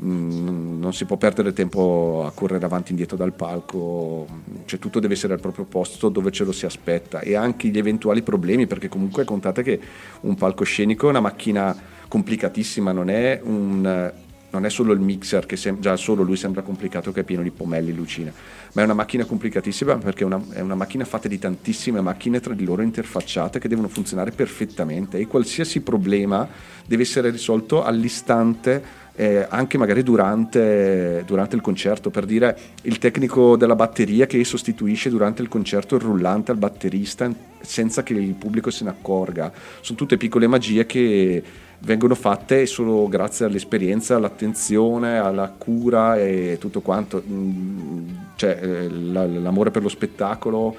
[0.00, 4.26] Mm, non si può perdere tempo a correre avanti e indietro dal palco,
[4.66, 7.78] cioè tutto deve essere al proprio posto dove ce lo si aspetta e anche gli
[7.78, 9.80] eventuali problemi, perché comunque contate che
[10.20, 14.12] un palcoscenico è una macchina complicatissima, non è un
[14.50, 17.42] non è solo il mixer che sem- già solo lui sembra complicato che è pieno
[17.42, 18.32] di pomelli lucine
[18.72, 22.40] ma è una macchina complicatissima perché è una, è una macchina fatta di tantissime macchine
[22.40, 26.48] tra di loro interfacciate che devono funzionare perfettamente e qualsiasi problema
[26.86, 32.08] deve essere risolto all'istante eh, anche magari durante, durante il concerto.
[32.08, 37.28] Per dire il tecnico della batteria che sostituisce durante il concerto il rullante al batterista
[37.60, 39.52] senza che il pubblico se ne accorga.
[39.80, 41.42] Sono tutte piccole magie che
[41.80, 49.26] vengono fatte solo grazie all'esperienza, all'attenzione, alla cura e tutto quanto, Mm, cioè eh, la-
[49.26, 50.74] l'amore per lo spettacolo,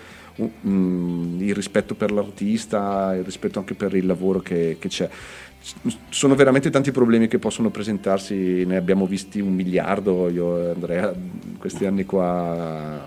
[0.68, 5.10] mm, il rispetto per l'artista, il rispetto anche per il lavoro che, che c'è.
[5.62, 5.76] S-
[6.10, 11.14] Sono veramente tanti problemi che possono presentarsi, ne abbiamo visti un miliardo, io e Andrea,
[11.58, 13.06] questi anni qua,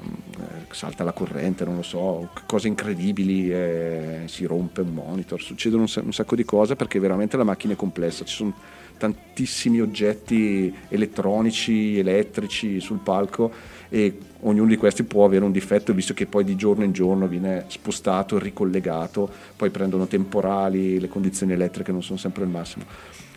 [0.72, 5.88] salta la corrente, non lo so, cose incredibili, eh, si rompe un monitor, succedono un,
[5.88, 8.54] sa- un sacco di cose perché veramente la macchina è complessa, ci sono
[8.98, 13.50] tantissimi oggetti elettronici, elettrici sul palco
[13.88, 17.26] e ognuno di questi può avere un difetto visto che poi di giorno in giorno
[17.26, 22.84] viene spostato, ricollegato, poi prendono temporali, le condizioni elettriche non sono sempre il massimo.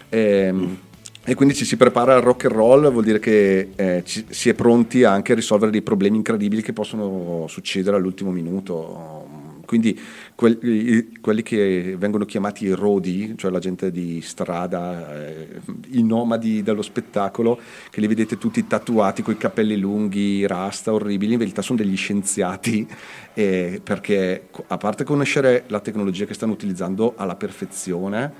[0.10, 0.78] Ehm,
[1.28, 4.50] e quindi ci si prepara al rock and roll, vuol dire che eh, ci- si
[4.50, 9.34] è pronti anche a risolvere dei problemi incredibili che possono succedere all'ultimo minuto.
[9.66, 10.00] Quindi
[10.36, 15.48] quel- i- quelli che vengono chiamati i rodi, cioè la gente di strada, eh,
[15.90, 17.60] i nomadi dello spettacolo,
[17.90, 21.98] che li vedete tutti tatuati con i capelli lunghi, rasta, orribili, in verità sono degli
[21.98, 22.88] scienziati
[23.34, 28.32] eh, perché a parte conoscere la tecnologia che stanno utilizzando alla perfezione,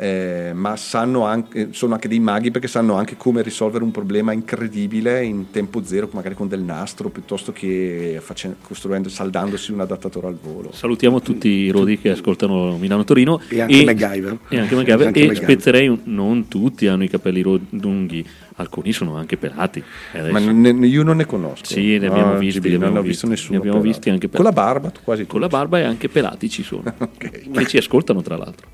[0.00, 4.30] eh, ma sanno anche, sono anche dei maghi perché sanno anche come risolvere un problema
[4.32, 10.28] incredibile in tempo zero, magari con del nastro, piuttosto che face- costruendo, saldandosi un adattatore
[10.28, 10.70] al volo.
[10.72, 14.38] Salutiamo tutti i rodi che ascoltano Milano-Torino E anche MacGyver.
[14.48, 15.00] E, anche MacGyver.
[15.02, 15.36] E anche E MacGyver.
[15.36, 18.24] spezzerei, un- non tutti hanno i capelli lunghi,
[18.58, 19.82] alcuni sono anche pelati.
[20.12, 21.64] Adesso- Ma ne- io non ne conosco.
[21.64, 23.58] Sì, ne abbiamo No, visti, Gibelli, ne non abbiamo ho visto visti, nessuno.
[23.62, 24.72] ne abbiamo visti anche Con la pelati.
[24.80, 26.82] barba, quasi Con la barba e anche pelati ci sono,
[27.18, 28.66] che ci ascoltano tra l'altro.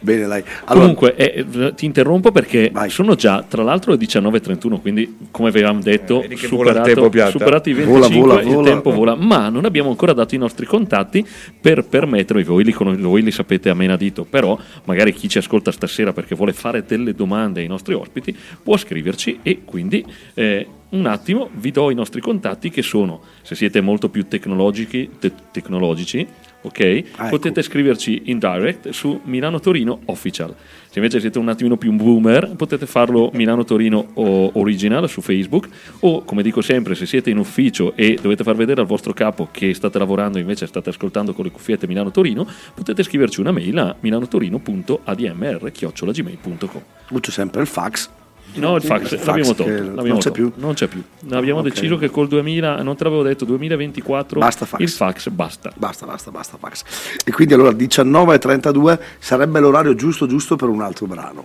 [0.00, 0.42] Bene, dai.
[0.64, 2.88] Allora, Comunque, eh, eh, ti interrompo perché Vai.
[2.88, 7.74] sono già tra l'altro le 19.31, quindi come avevamo detto, Eh, vola superato, superato i
[7.74, 8.68] Vola, 25, vola, il vola.
[8.70, 11.24] tempo vola, ma non abbiamo ancora dato i nostri contatti
[11.60, 16.14] per permettervi, voi li, voi li sapete a menadito, però magari chi ci ascolta stasera
[16.14, 20.04] perché vuole fare delle domande ai nostri ospiti può scriverci e quindi
[20.34, 25.10] eh, un attimo vi do i nostri contatti che sono, se siete molto più tecnologici,
[25.18, 26.26] te- tecnologici
[26.62, 27.02] ok?
[27.16, 30.54] Ah, Potete scriverci in direct su Milano Torino Official.
[30.90, 35.68] Se invece siete un attimino più un boomer, potete farlo Milano Torino Original su Facebook
[36.00, 39.46] o come dico sempre, se siete in ufficio e dovete far vedere al vostro capo
[39.52, 43.52] che state lavorando e invece state ascoltando con le cuffiette Milano Torino, potete scriverci una
[43.52, 46.82] mail a milanotorino.admr@gmail.com.
[47.10, 48.10] uso sempre il fax.
[48.54, 50.52] No, il fax, Il fax l'abbiamo tolto, non l'abbiamo c'è tolto, più?
[50.56, 51.02] Non c'è più.
[51.30, 51.68] Abbiamo Ok.
[51.68, 54.80] deciso che col 2000, non te l'avevo detto, 2024 Basta fax.
[54.80, 55.72] il fax basta.
[55.76, 56.82] Basta, basta, basta fax.
[57.24, 61.44] E quindi allora 19.32 sarebbe l'orario giusto giusto per un altro brano.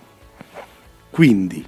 [1.09, 1.63] Quindi,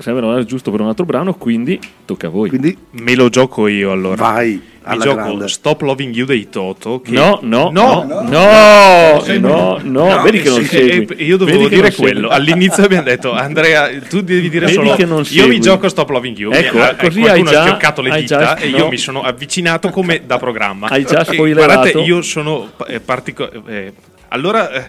[0.00, 2.48] Serve l'orario giusto per un altro brano, quindi tocca a voi.
[2.50, 4.14] quindi Me lo gioco io allora.
[4.14, 5.48] vai Mi alla gioco grande.
[5.48, 7.00] Stop Loving You dei Toto.
[7.00, 7.10] Che...
[7.10, 11.16] No, no, No, no, no, no, no, vedi che non sì, segui.
[11.16, 12.28] eh, Io dovevo dire non quello.
[12.28, 14.94] All'inizio abbiamo detto, Andrea, tu devi dire Vedi solo.
[14.94, 16.52] che non io mi gioco Stop Loving You.
[16.52, 18.76] Ecco, ha- così qualcuno hai già- ha fioccato le hai dita già- e no.
[18.76, 20.86] io mi sono avvicinato come da programma.
[20.88, 21.72] Hai già spoilerato.
[21.80, 23.92] Guardate, io sono eh, partico- eh,
[24.28, 24.88] allora, eh,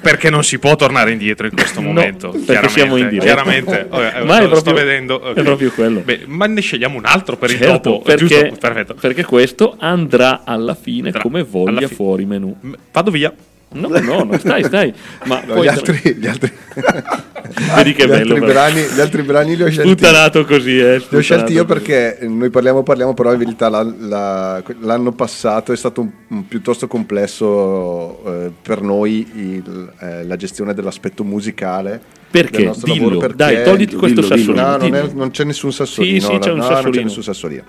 [0.00, 2.30] perché non si può tornare indietro in questo No, momento?
[2.30, 3.24] perché chiaramente, siamo in diretta.
[3.24, 3.88] Chiaramente,
[4.20, 5.34] Eh, Ma è lo sto proprio- vedendo.
[5.34, 6.00] è proprio quello.
[6.00, 8.02] Beh, ma ne scegliamo un altro per il Certo, dopo.
[8.02, 8.56] perché, giusto?
[8.58, 8.94] Perfetto.
[8.94, 12.54] perché questo andrà alla fine Andrà come voglia fi- fuori menù.
[12.92, 13.32] Vado via.
[13.72, 14.92] No, no, no, stai, stai.
[15.26, 16.50] Ma No, gli, altri, gli, altri,
[17.76, 18.34] Vedi che gli bello.
[18.34, 20.98] altri brani, gli altri brani li ho scelti Sputtanato così, eh.
[21.08, 21.86] Li ho scelti io sputtanato così.
[22.16, 26.48] perché noi parliamo, parliamo, però in verità la- la- l'anno passato è stato un, un
[26.48, 32.18] piuttosto complesso eh, per noi il- eh, la gestione dell'aspetto musicale.
[32.30, 32.70] Perché?
[32.82, 32.94] Dillo.
[32.94, 34.62] lavoro, perché- Dai, togliti questo dillo, sassolino.
[34.62, 36.20] No, non, è- non c'è nessun sassolino.
[36.20, 36.90] Sì, sì, c'è un no, non sassolino.
[36.96, 37.62] c'è nessun sassolino.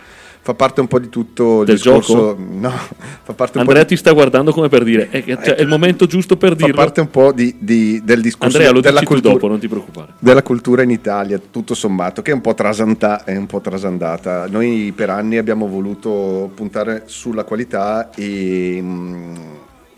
[0.44, 2.14] Fa parte un po' di tutto il Del discorso.
[2.14, 2.38] gioco?
[2.50, 2.70] No,
[3.22, 5.62] fa parte un Andrea po' di, ti sta guardando come per dire, è, cioè, è
[5.62, 6.74] il momento giusto per fa dirlo.
[6.74, 9.34] parte un po' di, di- del discorso Andrea, lo della cultura.
[9.34, 10.14] dopo, non ti preoccupare.
[10.18, 14.48] della cultura in Italia, tutto sommato, che è un po', trasanta- è un po' trasandata.
[14.50, 19.36] Noi per anni abbiamo voluto puntare sulla qualità e, mm,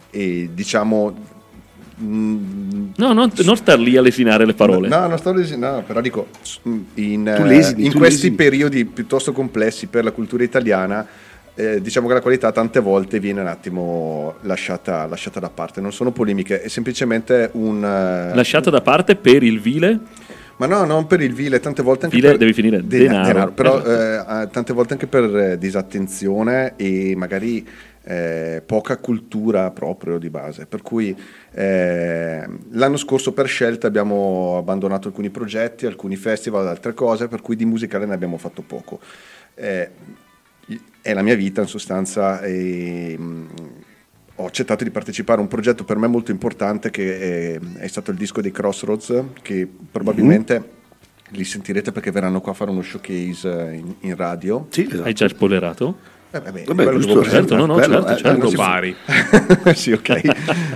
[0.09, 1.31] e diciamo...
[1.97, 4.87] No, non, non star lì a lesinare le parole.
[4.87, 6.27] No, non sto lesi- no, però dico,
[6.95, 8.35] in, Tu eh, lesini, in tu questi lesini.
[8.35, 11.05] periodi piuttosto complessi per la cultura italiana,
[11.55, 15.81] eh, diciamo che la qualità tante volte viene un attimo lasciata, lasciata da parte.
[15.81, 17.83] Non sono polemiche, è semplicemente un...
[17.83, 19.99] eh, Lasciato da parte per il vile.
[20.57, 23.51] ma no, non per il vile, tante volte anche Vile per devi finire denaro.
[23.51, 24.39] però Esatto.
[24.39, 27.67] eh, eh, tante volte anche per eh, disattenzione e magari
[28.03, 30.65] eh, poca cultura proprio di base.
[30.65, 31.15] Per cui
[31.51, 37.55] eh, l'anno scorso per scelta abbiamo abbandonato alcuni progetti, alcuni festival, altre cose, per cui
[37.55, 38.99] di musicale ne abbiamo fatto poco.
[39.55, 39.89] Eh,
[41.01, 43.47] è la mia vita in sostanza e mh,
[44.35, 48.11] ho accettato di partecipare a un progetto per me molto importante che è, è stato
[48.11, 50.81] il disco dei Crossroads che probabilmente
[51.29, 55.03] li sentirete perché verranno qua a fare uno showcase in, in radio Sì, esatto.
[55.03, 55.97] Hai già spoilerato?
[56.35, 58.49] Eh, vabbè, Vabbè, giusto, certo, no, no, quello, certo, eh, certo.
[58.49, 58.95] si- pari.
[59.75, 60.21] sì, ok.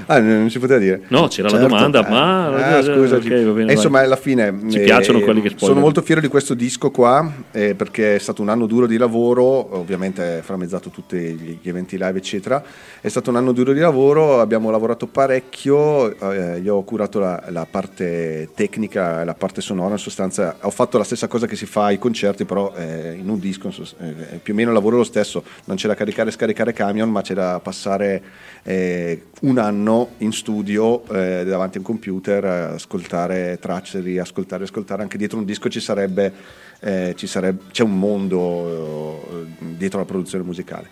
[0.06, 1.02] Ah, non si poteva dire.
[1.08, 2.10] No, c'era Certo, la domanda, eh.
[2.12, 2.78] ma...
[2.78, 4.06] Ah, scusa, ok, va bene, insomma, vai.
[4.06, 5.58] alla fine Ci eh, piacciono quelli che spoilerano.
[5.68, 8.98] Sono molto fiero di questo disco qua eh, perché è stato un anno duro di
[8.98, 12.64] lavoro, ovviamente frammezzato tutti gli gli eventi live, eccetera.
[13.02, 17.44] È stato un anno duro di lavoro, abbiamo lavorato parecchio, eh, io ho curato la,
[17.50, 21.56] la parte tecnica e la parte sonora, in sostanza ho fatto la stessa cosa che
[21.56, 24.96] si fa ai concerti, però eh, in un disco, eh, più o meno il lavoro
[24.96, 28.22] è lo stesso, non c'era caricare e scaricare camion, ma c'era passare
[28.64, 35.02] eh, un anno in studio eh, davanti a un computer, eh, ascoltare tracce, riascoltare, ascoltare.
[35.02, 36.32] Anche dietro un disco ci sarebbe,
[36.80, 40.88] eh, ci sarebbe c'è un mondo eh, dietro la produzione musicale.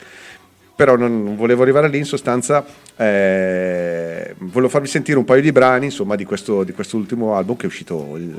[0.76, 2.66] Però non volevo arrivare lì, in sostanza
[2.97, 7.64] eh, volevo farvi sentire un paio di brani insomma, di, questo, di quest'ultimo album che
[7.64, 8.36] è uscito il-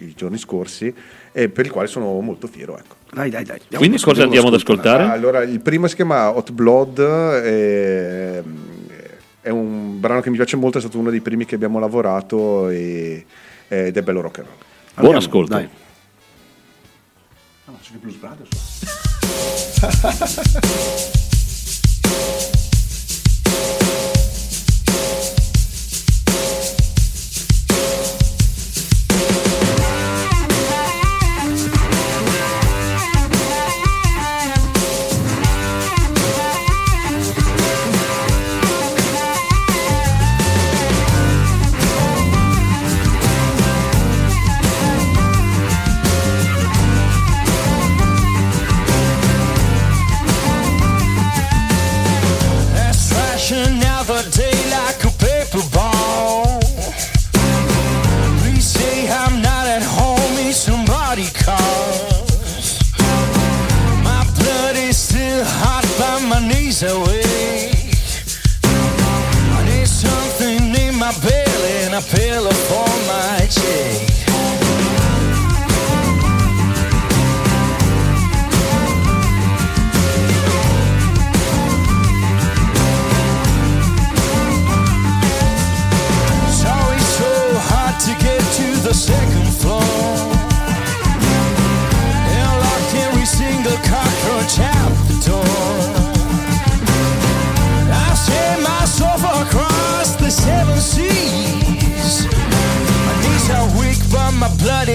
[0.00, 0.92] i giorni scorsi
[1.32, 2.76] e per il quale sono molto fiero.
[2.78, 2.96] Ecco.
[3.12, 3.60] Dai, dai, dai.
[3.74, 5.04] Quindi cosa andiamo ad ascoltare?
[5.04, 8.42] Ah, Allora, il primo si chiama Hot Blood, e,
[9.40, 12.68] è un brano che mi piace molto, è stato uno dei primi che abbiamo lavorato
[12.68, 13.24] e-
[13.68, 14.56] ed è bello rock and roll.
[14.94, 15.52] Buon Andiamo, ascolto.
[15.54, 15.68] Dai.
[17.66, 17.90] That's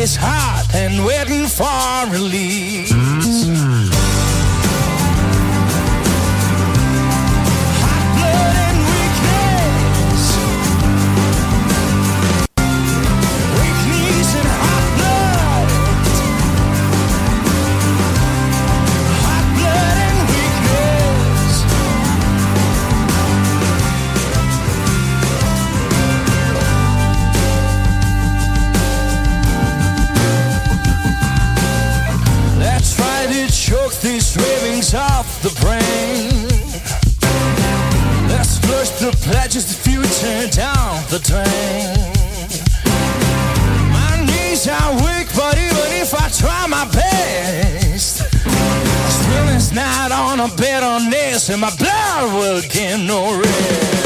[0.03, 2.92] is hot and waiting for release.
[52.15, 54.02] And my blood will get no rest.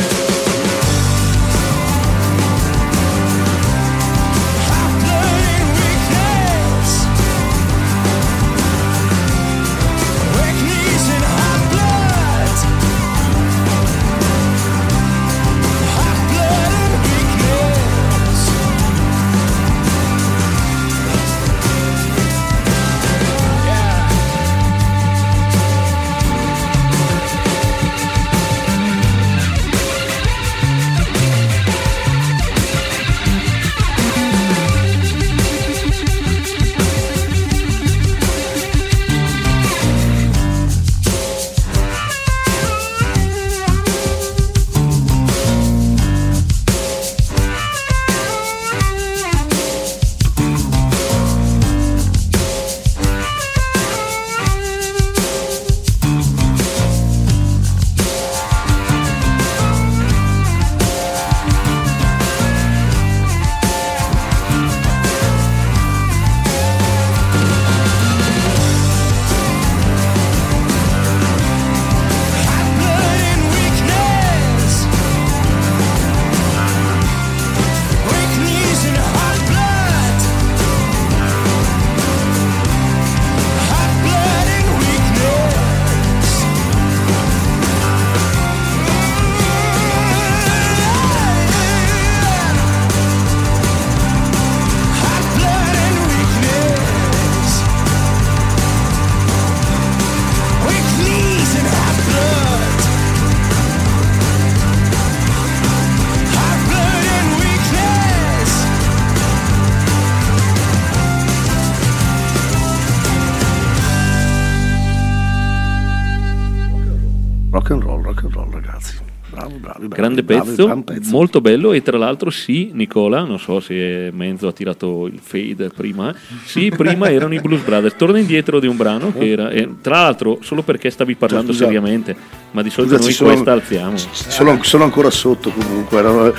[120.14, 121.12] Grande pezzo, gran pezzo.
[121.12, 125.70] molto bello e tra l'altro sì, Nicola, non so se Menzo ha tirato il fade
[125.70, 126.14] prima,
[126.46, 127.96] sì, prima erano i Blues Brothers.
[127.96, 131.66] Torna indietro di un brano che era, e tra l'altro solo perché stavi parlando Scusa.
[131.66, 132.16] seriamente,
[132.52, 133.98] ma di solito Scusa, noi sono- questa alziamo.
[133.98, 136.02] Sono, sono ancora sotto comunque.
[136.02, 136.34] no?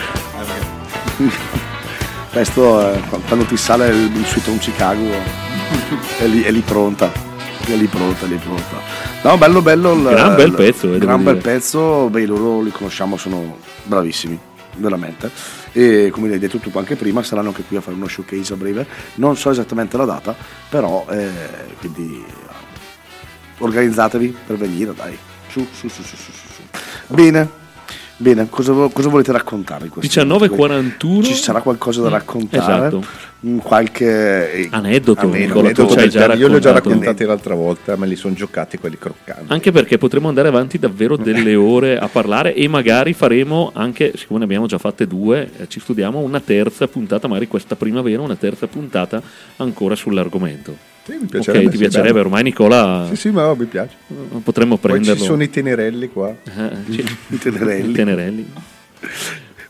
[2.31, 5.11] Questo è quando ti sale il, il Sweet Home Chicago
[6.19, 7.28] è lì, è lì pronta.
[7.77, 8.81] Lì pronta, lì pronta.
[9.23, 9.93] No, bello bello.
[9.93, 11.53] il- Gran bel pezzo, eh, Gran bel dire.
[11.53, 14.39] pezzo, beh, loro li conosciamo, sono bravissimi,
[14.77, 15.31] veramente.
[15.73, 18.57] E come hai detto tu anche prima, saranno anche qui a fare uno showcase a
[18.57, 18.87] breve.
[19.17, 20.35] Non so esattamente la data,
[20.69, 21.29] però eh,
[21.79, 22.25] quindi
[23.59, 25.17] organizzatevi per venire, dai.
[25.49, 27.15] Su, su, su, su, su, su.
[27.15, 27.49] Bene,
[28.17, 29.85] bene, cosa, cosa volete raccontare?
[29.87, 31.23] in questo 19.41.
[31.25, 32.87] Ci sarà qualcosa da raccontare?
[32.89, 33.05] Esatto.
[33.63, 36.35] Qualche eh, Aneddoto, Aneddoto, Aneddoto ci hai del già.
[36.35, 39.45] Io li ho già raccontati l'altra volta, me li sono giocati quelli croccanti.
[39.53, 44.41] Anche perché potremo andare avanti davvero delle ore a parlare e magari faremo anche, siccome
[44.41, 48.35] ne abbiamo già fatte due, eh, ci studiamo una terza puntata, magari questa primavera, una
[48.35, 49.23] terza puntata
[49.59, 50.77] ancora sull'argomento.
[51.05, 52.25] Sì, mi piacerebbe, ti sì, piacerebbe, bello.
[52.25, 53.95] ormai Nicola Sì, sì, ma mi piace.
[54.43, 55.25] potremmo Poi ci prenderlo.
[55.25, 56.31] sono i tenerelli qua.
[56.43, 57.05] Eh, sì.
[57.35, 57.91] i tenerelli.
[57.91, 58.53] I tenerelli.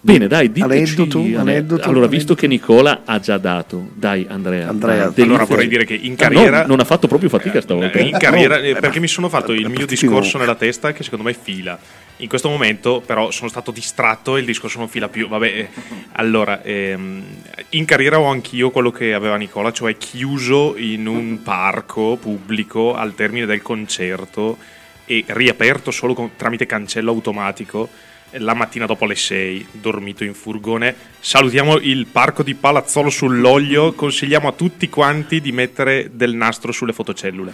[0.00, 2.34] Bene, dai, diteci Aneddoto, ane- aneddoto, Allora, visto aneddoto.
[2.40, 4.68] che Nicola ha già dato, dai Andrea.
[4.68, 7.60] Andrea, dai, allora vorrei dire che in Ah, carriera- no, non ha fatto proprio fatica
[7.60, 7.98] stavolta.
[7.98, 8.18] Eh, in eh.
[8.18, 10.44] carriera, No, eh, eh, perché mi sono fatto il eh, mio discorso no.
[10.44, 11.76] nella testa che secondo me fila.
[12.20, 15.26] In questo momento però sono stato distratto e il discorso non fila più.
[15.28, 15.68] Vabbè, eh,
[16.12, 17.22] allora, ehm,
[17.70, 23.14] in carriera ho anch'io quello che aveva Nicola, cioè chiuso in un parco pubblico al
[23.16, 24.58] termine del concerto
[25.04, 27.88] e riaperto solo con- tramite cancello automatico
[28.32, 30.94] la mattina dopo le 6, dormito in furgone.
[31.18, 36.92] Salutiamo il parco di Palazzolo sull'Oglio, consigliamo a tutti quanti di mettere del nastro sulle
[36.92, 37.52] fotocellule.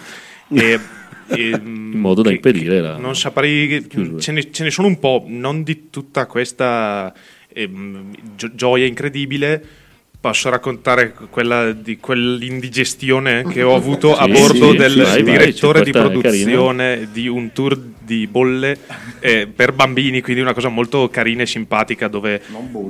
[0.49, 0.79] E,
[1.35, 3.87] in modo da impedire la Non saprei,
[4.19, 7.13] ce ne, ce ne sono un po', non di tutta questa
[8.35, 9.83] gio- gioia incredibile.
[10.25, 15.21] Posso raccontare quella di quell'indigestione che ho avuto a Sì, bordo sì, del sì, vai,
[15.21, 18.75] vai, direttore di questa è produzione di un tour di bolle
[19.19, 22.41] eh, per bambini, quindi una cosa molto carina e simpatica dove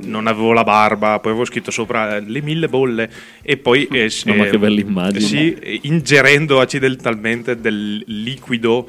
[0.03, 3.11] non, avevo la barba, poi avevo scritto sopra eh, le mille bolle
[3.41, 5.19] e poi eh, No, ma eh, che bella immagine.
[5.19, 8.87] sì, ingerendo accidentalmente del liquido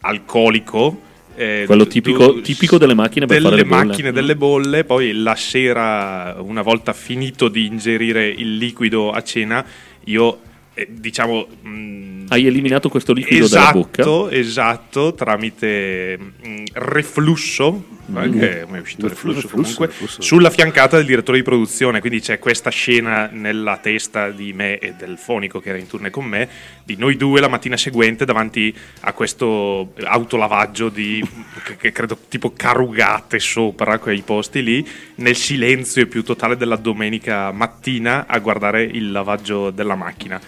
[0.00, 1.02] alcolico.
[1.40, 3.84] Eh, Quello tipico- du- tipico delle macchine per delle fare le bolle.
[3.86, 9.64] macchine delle bolle, poi la sera, una volta finito di ingerire il liquido a cena,
[10.04, 10.40] io
[10.74, 14.02] eh, diciamo mh, Hai eliminato questo liquido dalla bocca.
[14.02, 20.22] esatto, esatto, tramite mh, reflusso, anche mi è uscito reflusso, reflusso, comunque, reflusso.
[20.22, 24.94] sulla fiancata del direttore di produzione, quindi c'è questa scena nella testa di me e
[24.96, 26.48] del fonico che era in tournée con me,
[26.84, 31.20] di noi due la mattina seguente davanti a questo autolavaggio di,
[31.64, 37.50] che, che credo tipo carugate sopra quei posti lì, nel silenzio più totale della domenica
[37.50, 40.40] mattina a guardare il lavaggio della macchina.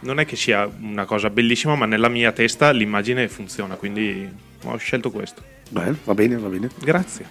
[0.00, 4.28] Non è che sia una cosa bellissima, ma nella mia testa l'immagine funziona, quindi
[4.64, 5.42] ho scelto questo.
[5.70, 6.68] Bene, va bene, va bene.
[6.82, 7.26] Grazie.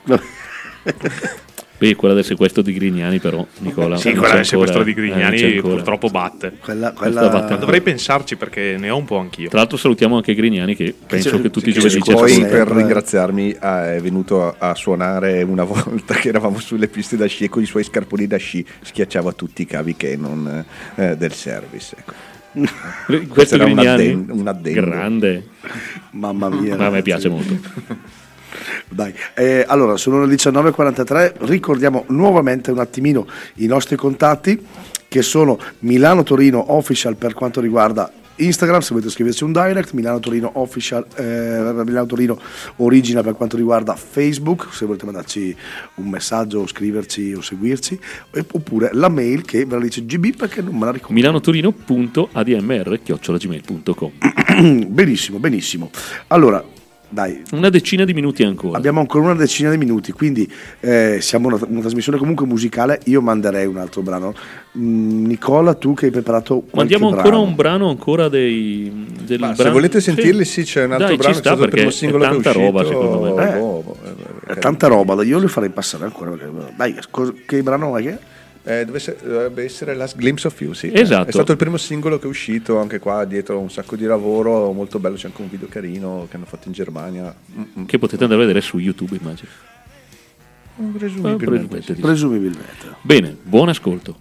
[1.77, 3.97] Beh, quella del sequestro di Grignani, però, Nicola.
[3.97, 5.73] Sì, quella del sequestro di Eh, Grignani ancora.
[5.75, 6.53] purtroppo batte.
[6.59, 7.29] Quella, quella...
[7.29, 9.49] batte- Ma dovrei pensarci perché ne ho un po' anch'io.
[9.49, 12.67] Tra l'altro salutiamo anche Grignani che penso c'è- che tutti i giovedì ci Poi per
[12.67, 17.45] ringraziarmi ah, è venuto a, a suonare una volta che eravamo sulle piste da sci
[17.45, 20.65] e con i suoi scarponi da sci schiacciava tutti i cavi che non
[20.95, 21.95] eh, del service.
[21.97, 22.26] Ecco.
[23.27, 24.81] Questo era un Grignani, adden- un addendo.
[24.81, 25.47] grande,
[26.11, 26.75] Mamma mia.
[26.75, 27.55] ma a me piace molto.
[28.89, 34.65] Dai, eh, allora sono le 19.43, ricordiamo nuovamente un attimino i nostri contatti
[35.07, 40.19] che sono Milano Torino Official per quanto riguarda Instagram, se volete scriverci un direct, Milano
[40.19, 42.39] Torino Official, eh, Milano Torino
[42.77, 45.55] Original per quanto riguarda Facebook, se volete mandarci
[45.95, 47.99] un messaggio o scriverci o seguirci,
[48.51, 51.13] oppure la mail che ve la dice GB perché non me la ricordo.
[51.13, 54.11] milanotorino.admr.gmail.com
[54.87, 55.89] benissimo, benissimo.
[56.27, 56.63] Allora,
[57.09, 58.77] dai, Una decina di minuti ancora.
[58.77, 60.49] Abbiamo ancora una decina di minuti, quindi
[60.81, 62.99] eh, siamo una, una trasmissione comunque musicale.
[63.05, 64.33] Io manderei un altro brano.
[64.77, 67.41] Mm, Nicola, tu che hai preparato qualche Mandiamo ancora brano.
[67.43, 71.17] un brano ancora dei, del Ma se brano- volete sentirli, sì, c'è un altro Dai,
[71.17, 72.65] brano ci sta perché singolo è che è tanta uscito.
[72.65, 73.43] roba secondo me.
[73.43, 74.51] Eh.
[74.51, 76.35] eh, È tanta roba, io li farei passare ancora.
[76.75, 76.95] Dai,
[77.45, 78.17] che brano è che?
[78.69, 80.91] Eh, dovesse- dovrebbe essere Last Glimpse of You, sì.
[80.93, 81.29] Esatto.
[81.29, 84.73] È stato il primo singolo che è uscito, anche qua dietro un sacco di lavoro,
[84.73, 87.33] molto bello, c'è anche un video carino che hanno fatto in Germania.
[87.57, 87.85] Mm-mm.
[87.85, 89.49] Che potete andare a vedere su YouTube, immagino.
[90.75, 91.45] Presumibilmente.
[91.45, 91.93] presumibilmente sì.
[91.93, 92.95] di- Presumibilmente.
[93.03, 94.17] Bene, buon ascolto.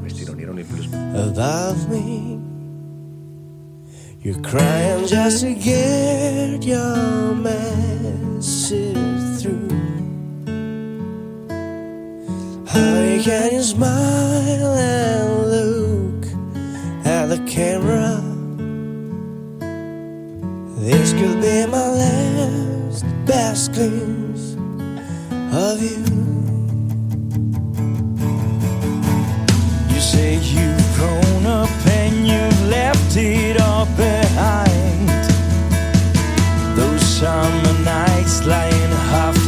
[0.00, 0.92] Questi non erano i blues.
[0.92, 2.38] above me.
[4.20, 7.34] You're crying just to get your
[8.64, 9.68] message through.
[12.66, 16.24] How can you smile and look
[17.04, 18.22] at the camera?
[20.80, 24.54] This could be my last best glimpse
[25.52, 26.02] of you.
[29.92, 35.23] You say you've grown up and you've left it all behind.
[37.24, 39.43] Summer nights lying half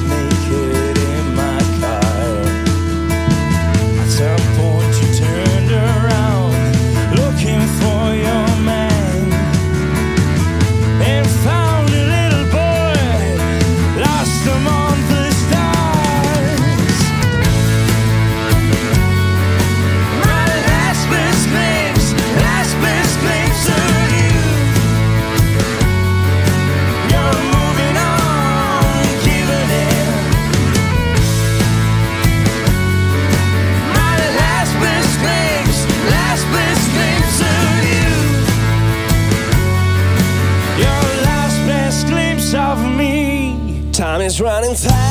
[44.40, 45.05] running time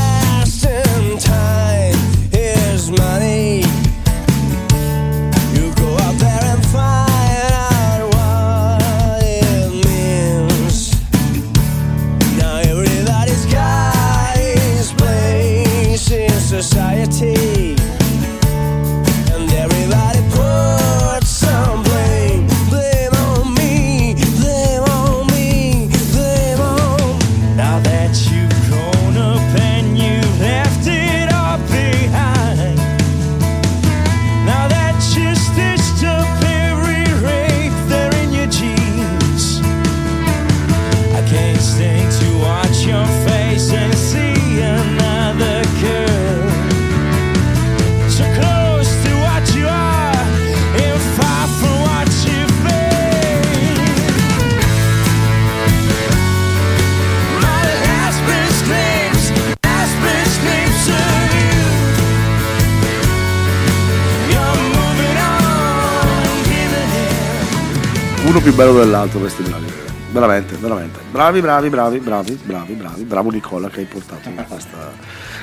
[68.56, 69.66] bello dell'altro questi bravi.
[70.12, 71.00] Veramente, veramente.
[71.12, 73.04] Bravi, bravi, bravi, bravi, bravi, bravi.
[73.04, 74.92] Bravo Nicola che hai portato questa.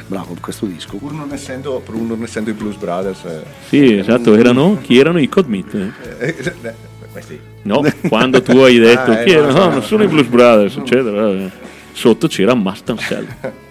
[0.06, 0.96] Bravo, questo disco.
[0.96, 3.24] Pur non essendo, pur non essendo i Blues Brothers.
[3.24, 5.74] eh, Sì, esatto, erano, chi erano i Codmit?
[5.74, 6.74] eh, eh,
[7.12, 7.38] questi.
[7.62, 9.52] No, quando tu hai detto Ah, eh, chi no, erano?
[9.52, 9.72] no, No, no.
[9.72, 11.28] non sono i Blues Brothers, eccetera.
[11.28, 11.50] eh.
[11.92, 13.26] Sotto c'era Mustang Cell.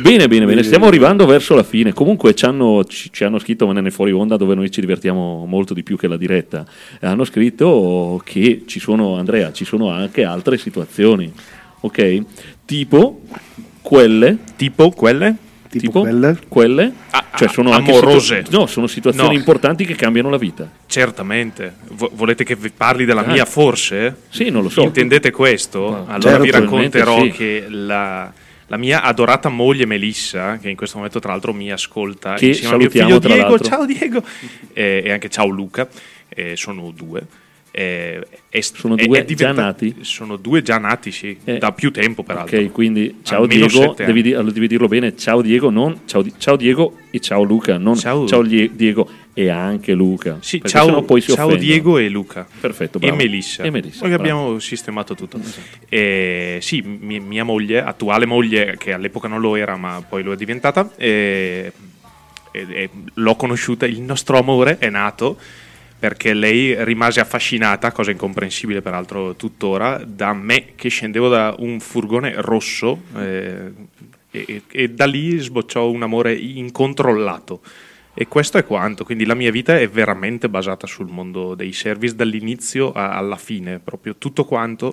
[0.00, 1.92] Bene, bene, bene, stiamo arrivando verso la fine.
[1.92, 5.74] Comunque ci hanno, ci, ci hanno scritto nel fuori onda dove noi ci divertiamo molto
[5.74, 6.64] di più che la diretta.
[7.00, 11.32] Hanno scritto che ci sono, Andrea, ci sono anche altre situazioni,
[11.80, 12.22] ok?
[12.64, 13.22] Tipo
[13.82, 15.36] quelle, Tipo quelle?
[15.70, 16.38] Tipo quelle?
[16.48, 18.42] quelle, Ah, cioè ah, sono anche amorose.
[18.42, 19.34] situa- no, sono situazioni No.
[19.38, 20.66] importanti che cambiano la vita.
[20.86, 21.74] Certamente.
[21.92, 23.30] Vo- volete che vi parli della Ah.
[23.30, 24.16] mia forse?
[24.30, 24.80] Sì, non lo so.
[24.82, 26.06] Intendete questo?
[26.06, 27.30] allora certo, vi racconterò sì.
[27.32, 28.32] che la,
[28.68, 32.70] la mia adorata moglie Melissa, che in questo momento tra l'altro mi ascolta Che insieme
[32.74, 33.66] salutiamo, tra Diego, l'altro.
[33.68, 34.22] ciao Diego,
[34.72, 35.88] e, e anche ciao Luca,
[36.28, 37.22] eh, sono due.
[37.70, 39.96] eh, è, Sono è- due è diventa- già nati?
[40.00, 42.58] Sono due già nati, sì, Eh, da più tempo peraltro.
[42.58, 46.98] Ok, quindi ciao Almeno Diego, devi, devi dirlo bene, ciao Diego, non ciao, ciao Diego
[47.10, 48.26] e ciao Luca, non Ciao.
[48.26, 49.08] ciao, Diego
[49.38, 50.38] e anche Luca.
[50.40, 51.54] Sì, ciao, poi si ciao.
[51.54, 52.44] Diego e Luca.
[52.60, 53.16] Perfetto, E bravo.
[53.16, 53.62] Melissa.
[53.62, 54.38] E Melissa, Noi che bravo.
[54.40, 55.38] abbiamo sistemato tutto.
[55.88, 60.32] Eh, sì, mi- mia moglie, attuale moglie, che all'epoca non lo era, ma poi lo
[60.32, 61.70] è diventata, eh,
[62.50, 65.38] e- e l'ho conosciuta, il nostro amore è nato
[66.00, 72.34] perché lei rimase affascinata, cosa incomprensibile peraltro tuttora, da me che scendevo da un furgone
[72.38, 73.70] rosso eh,
[74.32, 77.60] e, e da lì sbocciò un amore incontrollato.
[78.20, 82.16] E questo è quanto, quindi la mia vita è veramente basata sul mondo dei service
[82.16, 84.92] dall'inizio a- alla fine, proprio tutto quanto,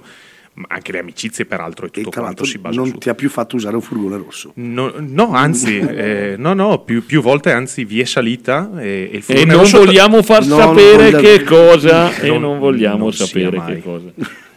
[0.67, 2.97] anche le amicizie peraltro e E tutto tra quanto si basa non su.
[2.99, 4.51] ti ha più fatto usare un furgone rosso.
[4.57, 9.03] No, no, anzi, eh, no, no, più, più volte, anzi, vi è salita e, e
[9.09, 12.59] il E furgone non rosso- vogliamo far Non sapere vogliamo- che cosa e Non- non
[12.59, 14.11] vogliamo non sapere che cosa.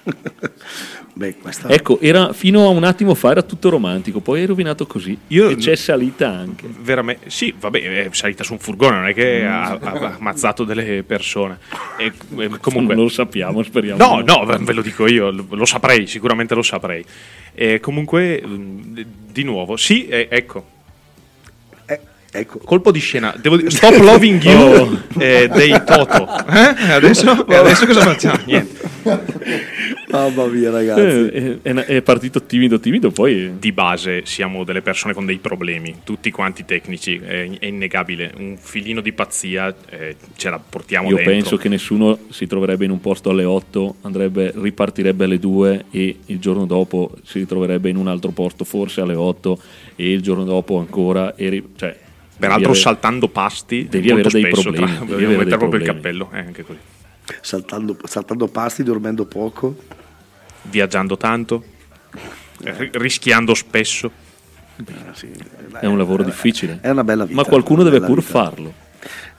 [1.19, 4.87] Beh, questa Ecco, era, fino a un attimo fa era tutto romantico, poi è rovinato
[4.87, 5.19] così.
[5.29, 6.69] Io- e c'è salita anche.
[6.81, 11.03] veramente sì, vabbè, è salita su un furgone, non è che ha, ha ammazzato delle
[11.03, 11.59] persone.
[11.97, 12.13] E,
[12.61, 13.99] comunque, Non lo sappiamo, speriamo.
[14.01, 17.05] No, no, ve ve lo dico io, lo, saprei, sicuramente lo saprei.
[17.53, 20.65] E comunque, mh, di nuovo, sì, ecco,
[21.87, 22.01] Eh,
[22.31, 22.59] ecco.
[22.59, 23.35] colpo di scena.
[23.37, 24.57] Devo dire, Stop Loving You
[25.19, 25.21] Oh.
[25.21, 26.29] eh, dei Toto.
[26.49, 26.93] Eh?
[26.93, 28.39] Adesso, e adesso cosa facciamo?
[28.45, 28.68] Niente.
[30.11, 31.01] Mamma mia, ragazzi.
[31.01, 35.97] Eh, è, è partito timido, timido, poi Di base siamo delle persone con dei problemi,
[36.05, 38.33] tutti quanti tecnici, è, è innegabile.
[38.37, 41.33] Un filino di pazzia eh, ce la portiamo io dentro.
[41.33, 46.17] penso che nessuno si troverebbe in un posto alle 8, andrebbe, ripartirebbe alle 2 e
[46.27, 49.61] il giorno dopo si ritroverebbe in un altro posto, forse alle 8
[49.97, 51.35] e il giorno dopo ancora.
[51.35, 51.97] E ri- cioè,
[52.39, 55.59] Peraltro devi avere- saltando pasti, devi molto avere dei problemi, tra- devi avere mettere dei
[55.59, 56.01] proprio il problemi.
[56.01, 56.79] cappello, eh, anche così.
[57.41, 59.77] Saltando, saltando pasti, dormendo poco.
[60.63, 61.65] Viaggiando tanto,
[62.65, 64.11] eh, rischiando spesso.
[64.77, 65.29] Eh, sì,
[65.81, 66.79] È un lavoro difficile.
[66.81, 67.37] È una bella vita.
[67.37, 68.31] Ma qualcuno deve pur vita.
[68.31, 68.87] farlo.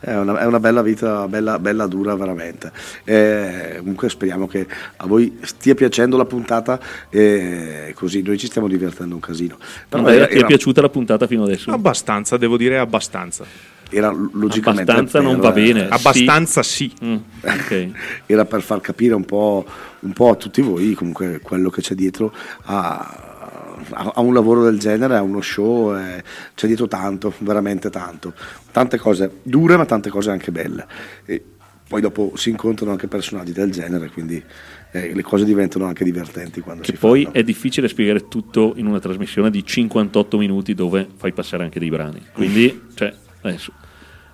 [0.02, 2.72] È una, è una bella vita, bella, bella dura veramente.
[3.04, 4.66] Eh, comunque speriamo che
[4.96, 6.80] a voi stia piacendo la puntata,
[7.10, 9.58] eh, così noi ci stiamo divertendo un casino.
[9.90, 11.72] Però Andrea, era, ti è era- piaciuta la puntata fino adesso?
[11.72, 13.46] Abbastanza, devo dire abbastanza.
[13.90, 15.82] Era logicamente Abbastanza non per- va bene.
[15.86, 16.92] Eh, Abbastanza sì.
[17.04, 17.90] Mm, ok.
[18.28, 19.66] era per far capire un po',
[20.02, 22.34] un po' a tutti voi comunque quello che c'è dietro
[22.64, 23.26] a,
[23.92, 26.24] a- a un lavoro del genere, a uno show, eh,
[26.56, 28.34] c'è dietro tanto, veramente tanto.
[28.72, 30.86] Tante cose dure ma tante cose anche belle.
[31.26, 31.44] E
[31.88, 34.44] poi dopo si incontrano anche personaggi del genere, quindi
[34.92, 37.36] eh, le cose diventano anche divertenti quando Che si poi fanno.
[37.36, 41.90] è difficile spiegare tutto in una trasmissione di 58 minuti dove fai passare anche dei
[41.90, 42.24] brani.
[42.32, 43.12] Quindi, cioè,
[43.42, 43.74] adesso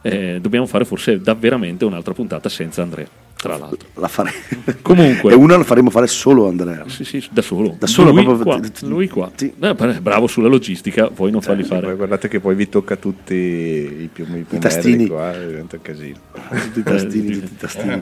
[0.06, 3.88] eh, dobbiamo fare forse davveramente un'altra puntata senza Andrea, tra l'altro.
[3.96, 4.32] La fare-
[4.84, 6.84] Comunque- e una la faremo fare solo Andrea.
[6.88, 7.76] Sì, sì, da solo.
[7.80, 9.32] Da solo, lui, proprio- qua, lui qua.
[9.40, 11.96] Eh, beh, bravo sulla logistica, voi non farli Poi fare.
[11.96, 15.08] guardate che poi vi tocca tutti i più i pomelli tastini.
[15.08, 16.18] qua, eh, diventa un casino.
[16.50, 18.02] Tutti i tastini, tutti i tastini.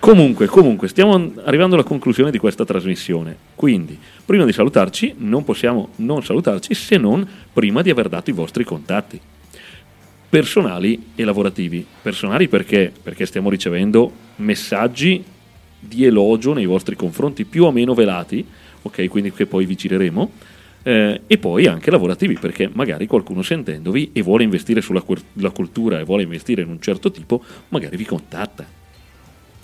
[0.00, 3.36] Comunque, comunque, stiamo arrivando alla conclusione di questa trasmissione.
[3.54, 8.32] Quindi, prima di salutarci, non possiamo non salutarci se non prima di aver dato i
[8.32, 9.18] vostri contatti
[10.36, 11.86] personali e lavorativi.
[12.02, 12.92] Personali perché?
[13.02, 15.24] Perché stiamo ricevendo messaggi
[15.80, 18.46] di elogio nei vostri confronti, più o meno velati,
[18.82, 19.08] ok?
[19.08, 20.30] Quindi che poi vi gireremo.
[20.82, 25.00] Eh, e poi anche lavorativi perché magari qualcuno sentendovi e vuole investire sulla
[25.50, 28.75] cultura e vuole investire in un certo tipo, magari vi contatta.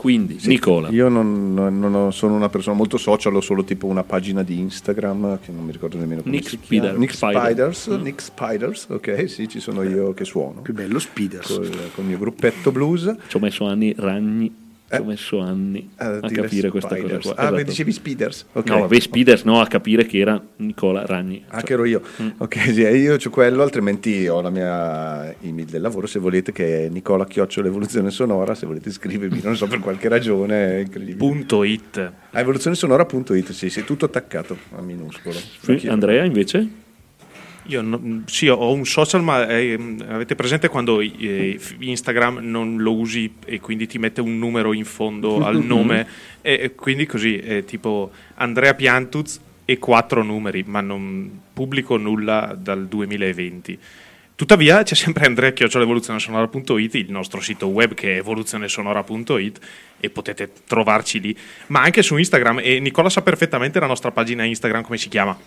[0.02, 4.42] Quindi, Nicola, Io non, non- sono una persona molto social, ho solo tipo una pagina
[4.42, 6.88] di Instagram che non mi ricordo nemmeno come Nick si chiama.
[6.88, 7.40] Spider- Nick Spider.
[7.44, 8.02] Spiders, Mm.
[8.02, 10.60] Nick Spiders, ok, sì, ci sono io che suono.
[10.62, 11.46] Più bello Speeders.
[11.46, 13.14] Col, col mio gruppetto blues.
[13.28, 14.52] ci ho messo anni ragni,
[14.96, 17.34] ci ho messo anni a, dire capire questa cosa qua.
[17.36, 17.62] Ah, Esatto.
[17.62, 18.46] dicevi Speeders.
[18.52, 18.68] ok.
[18.68, 21.44] No, vabbè, Speeders no, a capire che era Nicola Ragni.
[21.48, 22.02] Ah, che ero io.
[22.20, 22.28] Mm.
[22.38, 26.52] Ok, sì, eh, io ho quello, altrimenti ho la mia email del lavoro, se volete,
[26.52, 30.78] che è Nicola Chioccio l'evoluzione sonora, se volete scrivermi, non so per qualche ragione, è
[30.80, 31.16] incredibile.
[31.16, 32.12] Punto it.
[32.30, 35.38] Ah, evoluzionesonora.it, sì, sì, tutto attaccato a minuscolo.
[35.60, 35.86] Sì.
[35.88, 36.81] Andrea invece?
[37.66, 42.94] Io no- sì, ho un social, ma ehm, avete presente quando eh, Instagram non lo
[42.94, 46.06] usi e quindi ti mette un numero in fondo al nome?
[46.40, 52.56] E, e quindi così, è tipo Andrea Piantuz e quattro numeri, ma non pubblico nulla
[52.58, 53.78] dal 2020.
[54.34, 59.60] Tuttavia c'è sempre Andrea Sonora.it, il nostro sito web che è evoluzionesonora.it
[60.00, 61.36] e potete trovarci lì,
[61.68, 65.38] ma anche su Instagram e Nicola sa perfettamente la nostra pagina Instagram come si chiama.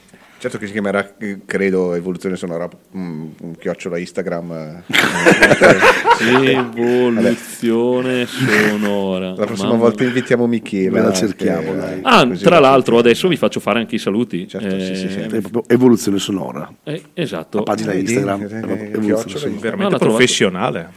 [0.46, 4.52] Certo che si chiamerà, eh, credo, evoluzione sonora, mm, un chiocciola Instagram.
[4.52, 4.84] eh.
[6.86, 9.34] Evoluzione sonora.
[9.34, 10.92] La prossima Mamma volta invitiamo Michela.
[11.02, 12.00] Ve la cerchiamo, che- dai.
[12.04, 14.48] Ah, così tra la- l'altro adesso vi faccio fare anche i saluti.
[14.48, 15.20] Certo, sì, sì, sì.
[15.20, 16.72] Eh, È proprio evoluzione sonora.
[16.84, 17.58] eh, esatto.
[17.58, 17.94] La pagina?
[17.94, 18.42] Instagram.
[18.44, 19.56] Eh, eh, evoluzione.
[19.58, 20.92] Veramente professionale.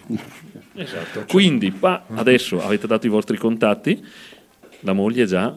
[0.74, 1.24] Esatto.
[1.26, 4.04] Quindi, pa- adesso avete dato i vostri contatti,
[4.80, 5.56] la moglie già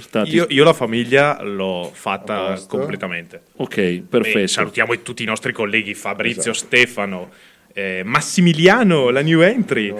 [0.00, 0.30] stati...
[0.30, 3.42] Io, io la famiglia l'ho fatta completamente.
[3.56, 4.46] Ok, E perfetto.
[4.46, 6.66] salutiamo tutti i nostri colleghi Fabrizio, Esatto.
[6.66, 7.30] Stefano,
[7.74, 9.92] eh, Massimiliano, la new entry,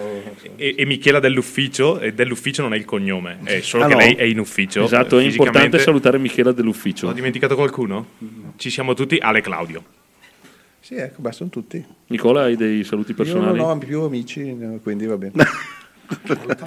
[0.57, 2.01] e, e Michela dell'ufficio.
[2.01, 3.99] E dell'ufficio non è il cognome, è solo Ah, che no?
[4.01, 4.85] lei è in ufficio.
[4.85, 7.09] Esatto, eh, è importante salutare Michela dell'ufficio.
[7.09, 8.11] Ho dimenticato qualcuno?
[8.57, 9.17] Ci siamo tutti.
[9.19, 9.85] Ale Claudio.
[10.81, 11.85] Sì, ecco, beh, sono tutti.
[12.09, 13.57] Nicola, hai dei saluti Io personali?
[13.57, 15.33] non ho più amici, no, quindi va bene.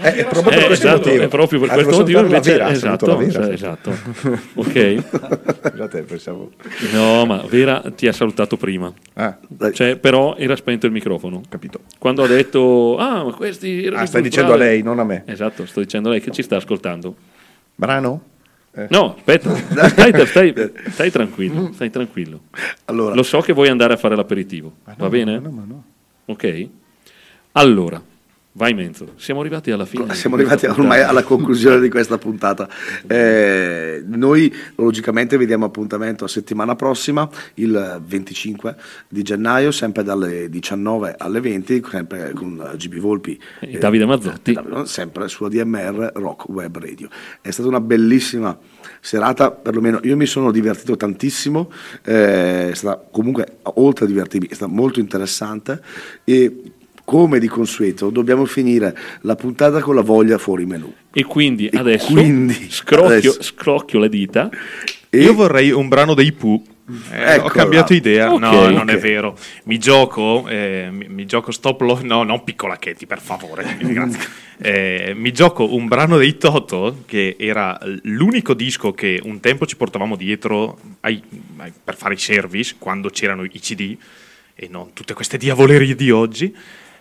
[0.02, 1.24] Eh, è proprio per Eh, questo esatto, motivo.
[1.24, 3.92] è proprio per Ah, questo devo motivo salutare invece Vera, esatto, Vera, esatto.
[4.56, 5.70] ok.
[5.70, 6.52] Scusate, pensavo...
[6.94, 8.92] No, ma Vera ti ha salutato prima.
[9.14, 9.38] Ah,
[9.72, 11.42] Cioè, però era spento il microfono.
[11.48, 11.82] capito.
[11.98, 14.74] Quando ha detto "Ah, ma questi Ah, stai dicendo a Brothers".
[14.76, 15.24] lei, non a me.
[15.26, 17.16] Esatto, sto dicendo a lei che ci sta ascoltando.
[17.76, 18.22] Brano?
[18.78, 18.88] Eh.
[18.90, 19.56] No, aspetta.
[19.88, 20.54] Stai, stai-
[20.90, 22.42] stai tranquillo, stai tranquillo.
[22.86, 24.74] Allora, Lo so che vuoi andare a fare l'aperitivo.
[24.98, 25.40] Va bene?
[25.40, 25.84] No, no.
[26.26, 26.68] Ok?
[27.54, 28.02] Allora,
[28.58, 30.14] Vai Menzo, siamo arrivati alla fine.
[30.16, 32.70] Siamo arrivati ormai alla conclusione di questa puntata.
[33.06, 38.78] Eh, noi logicamente vediamo appuntamento a settimana prossima, il 25
[39.10, 44.52] di gennaio, sempre dalle 19 alle 20, sempre con GB Volpi E Davide Mazzotti.
[44.52, 47.10] e Davide- sempre su ADMR Rock Web Radio.
[47.42, 48.58] È stata una bellissima
[49.02, 51.70] serata, perlomeno io mi sono divertito tantissimo,
[52.06, 55.82] eh, è stata comunque oltre a divertirmi, è stata molto interessante
[56.24, 56.72] e
[57.06, 60.92] come di consueto dobbiamo finire la puntata con la voglia fuori menù.
[61.14, 64.50] E quindi E adesso quindi scrocchio, adesso- scrocchio le dita.
[65.10, 66.62] E Io vorrei un brano dei Pooh.
[67.12, 67.46] Eh, Eccola.
[67.46, 68.32] ho cambiato idea.
[68.32, 69.36] Ok, no, non è vero.
[69.64, 72.04] Mi gioco, eh, mi, mi gioco Stop Love.
[72.04, 73.78] No, non Piccola Katy, per favore.
[74.58, 79.76] Eh, mi gioco un brano dei Toto che era l'unico disco che un tempo ci
[79.76, 81.22] portavamo dietro ai-
[81.58, 83.98] ai- per fare i service quando c'erano i CD
[84.56, 86.56] e non tutte queste diavolerie di oggi.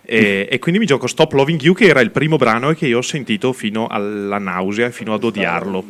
[0.05, 2.87] E, e quindi mi gioco Stop Loving You, che era il primo brano e che
[2.87, 5.83] io ho sentito fino alla nausea, fino ad odiarlo.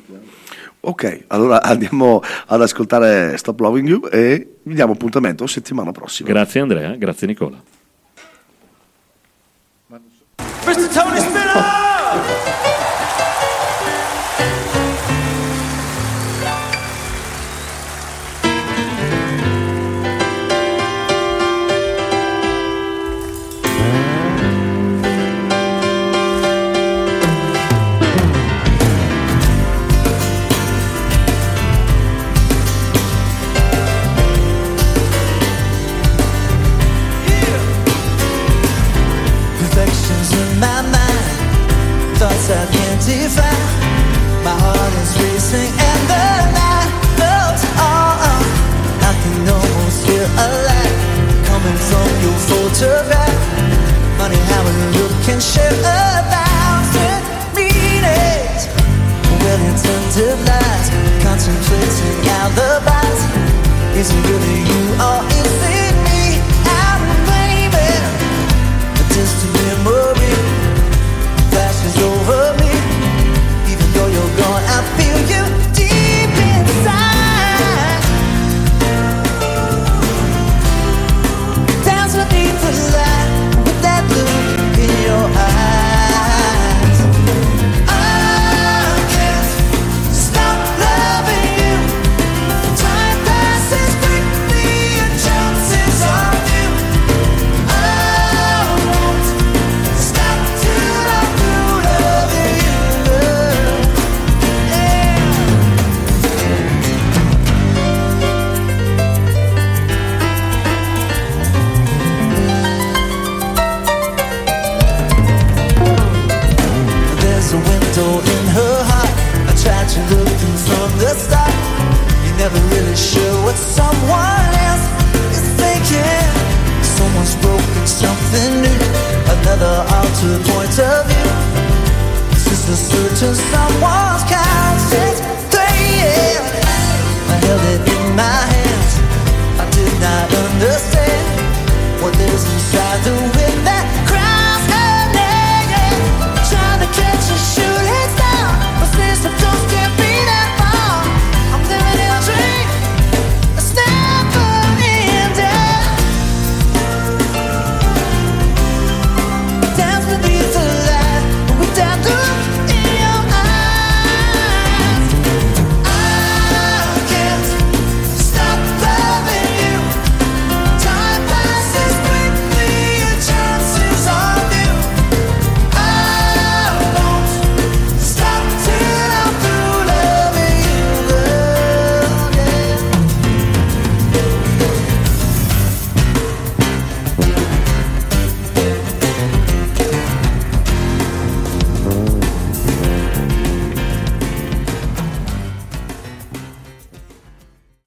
[0.82, 6.30] Ok, allora andiamo ad ascoltare Stop Loving You e vi diamo appuntamento settimana prossima.
[6.30, 7.61] Grazie Andrea, grazie Nicola.
[10.66, 10.88] Mr.
[10.93, 11.84] Tony Spinner!
[52.76, 53.32] Photograph.
[54.17, 57.21] Funny how a look can share a thousand
[57.55, 58.67] meanings.
[59.39, 60.88] Well intended lies,
[61.23, 63.19] contemplating alibis.
[63.95, 65.34] Is it really you or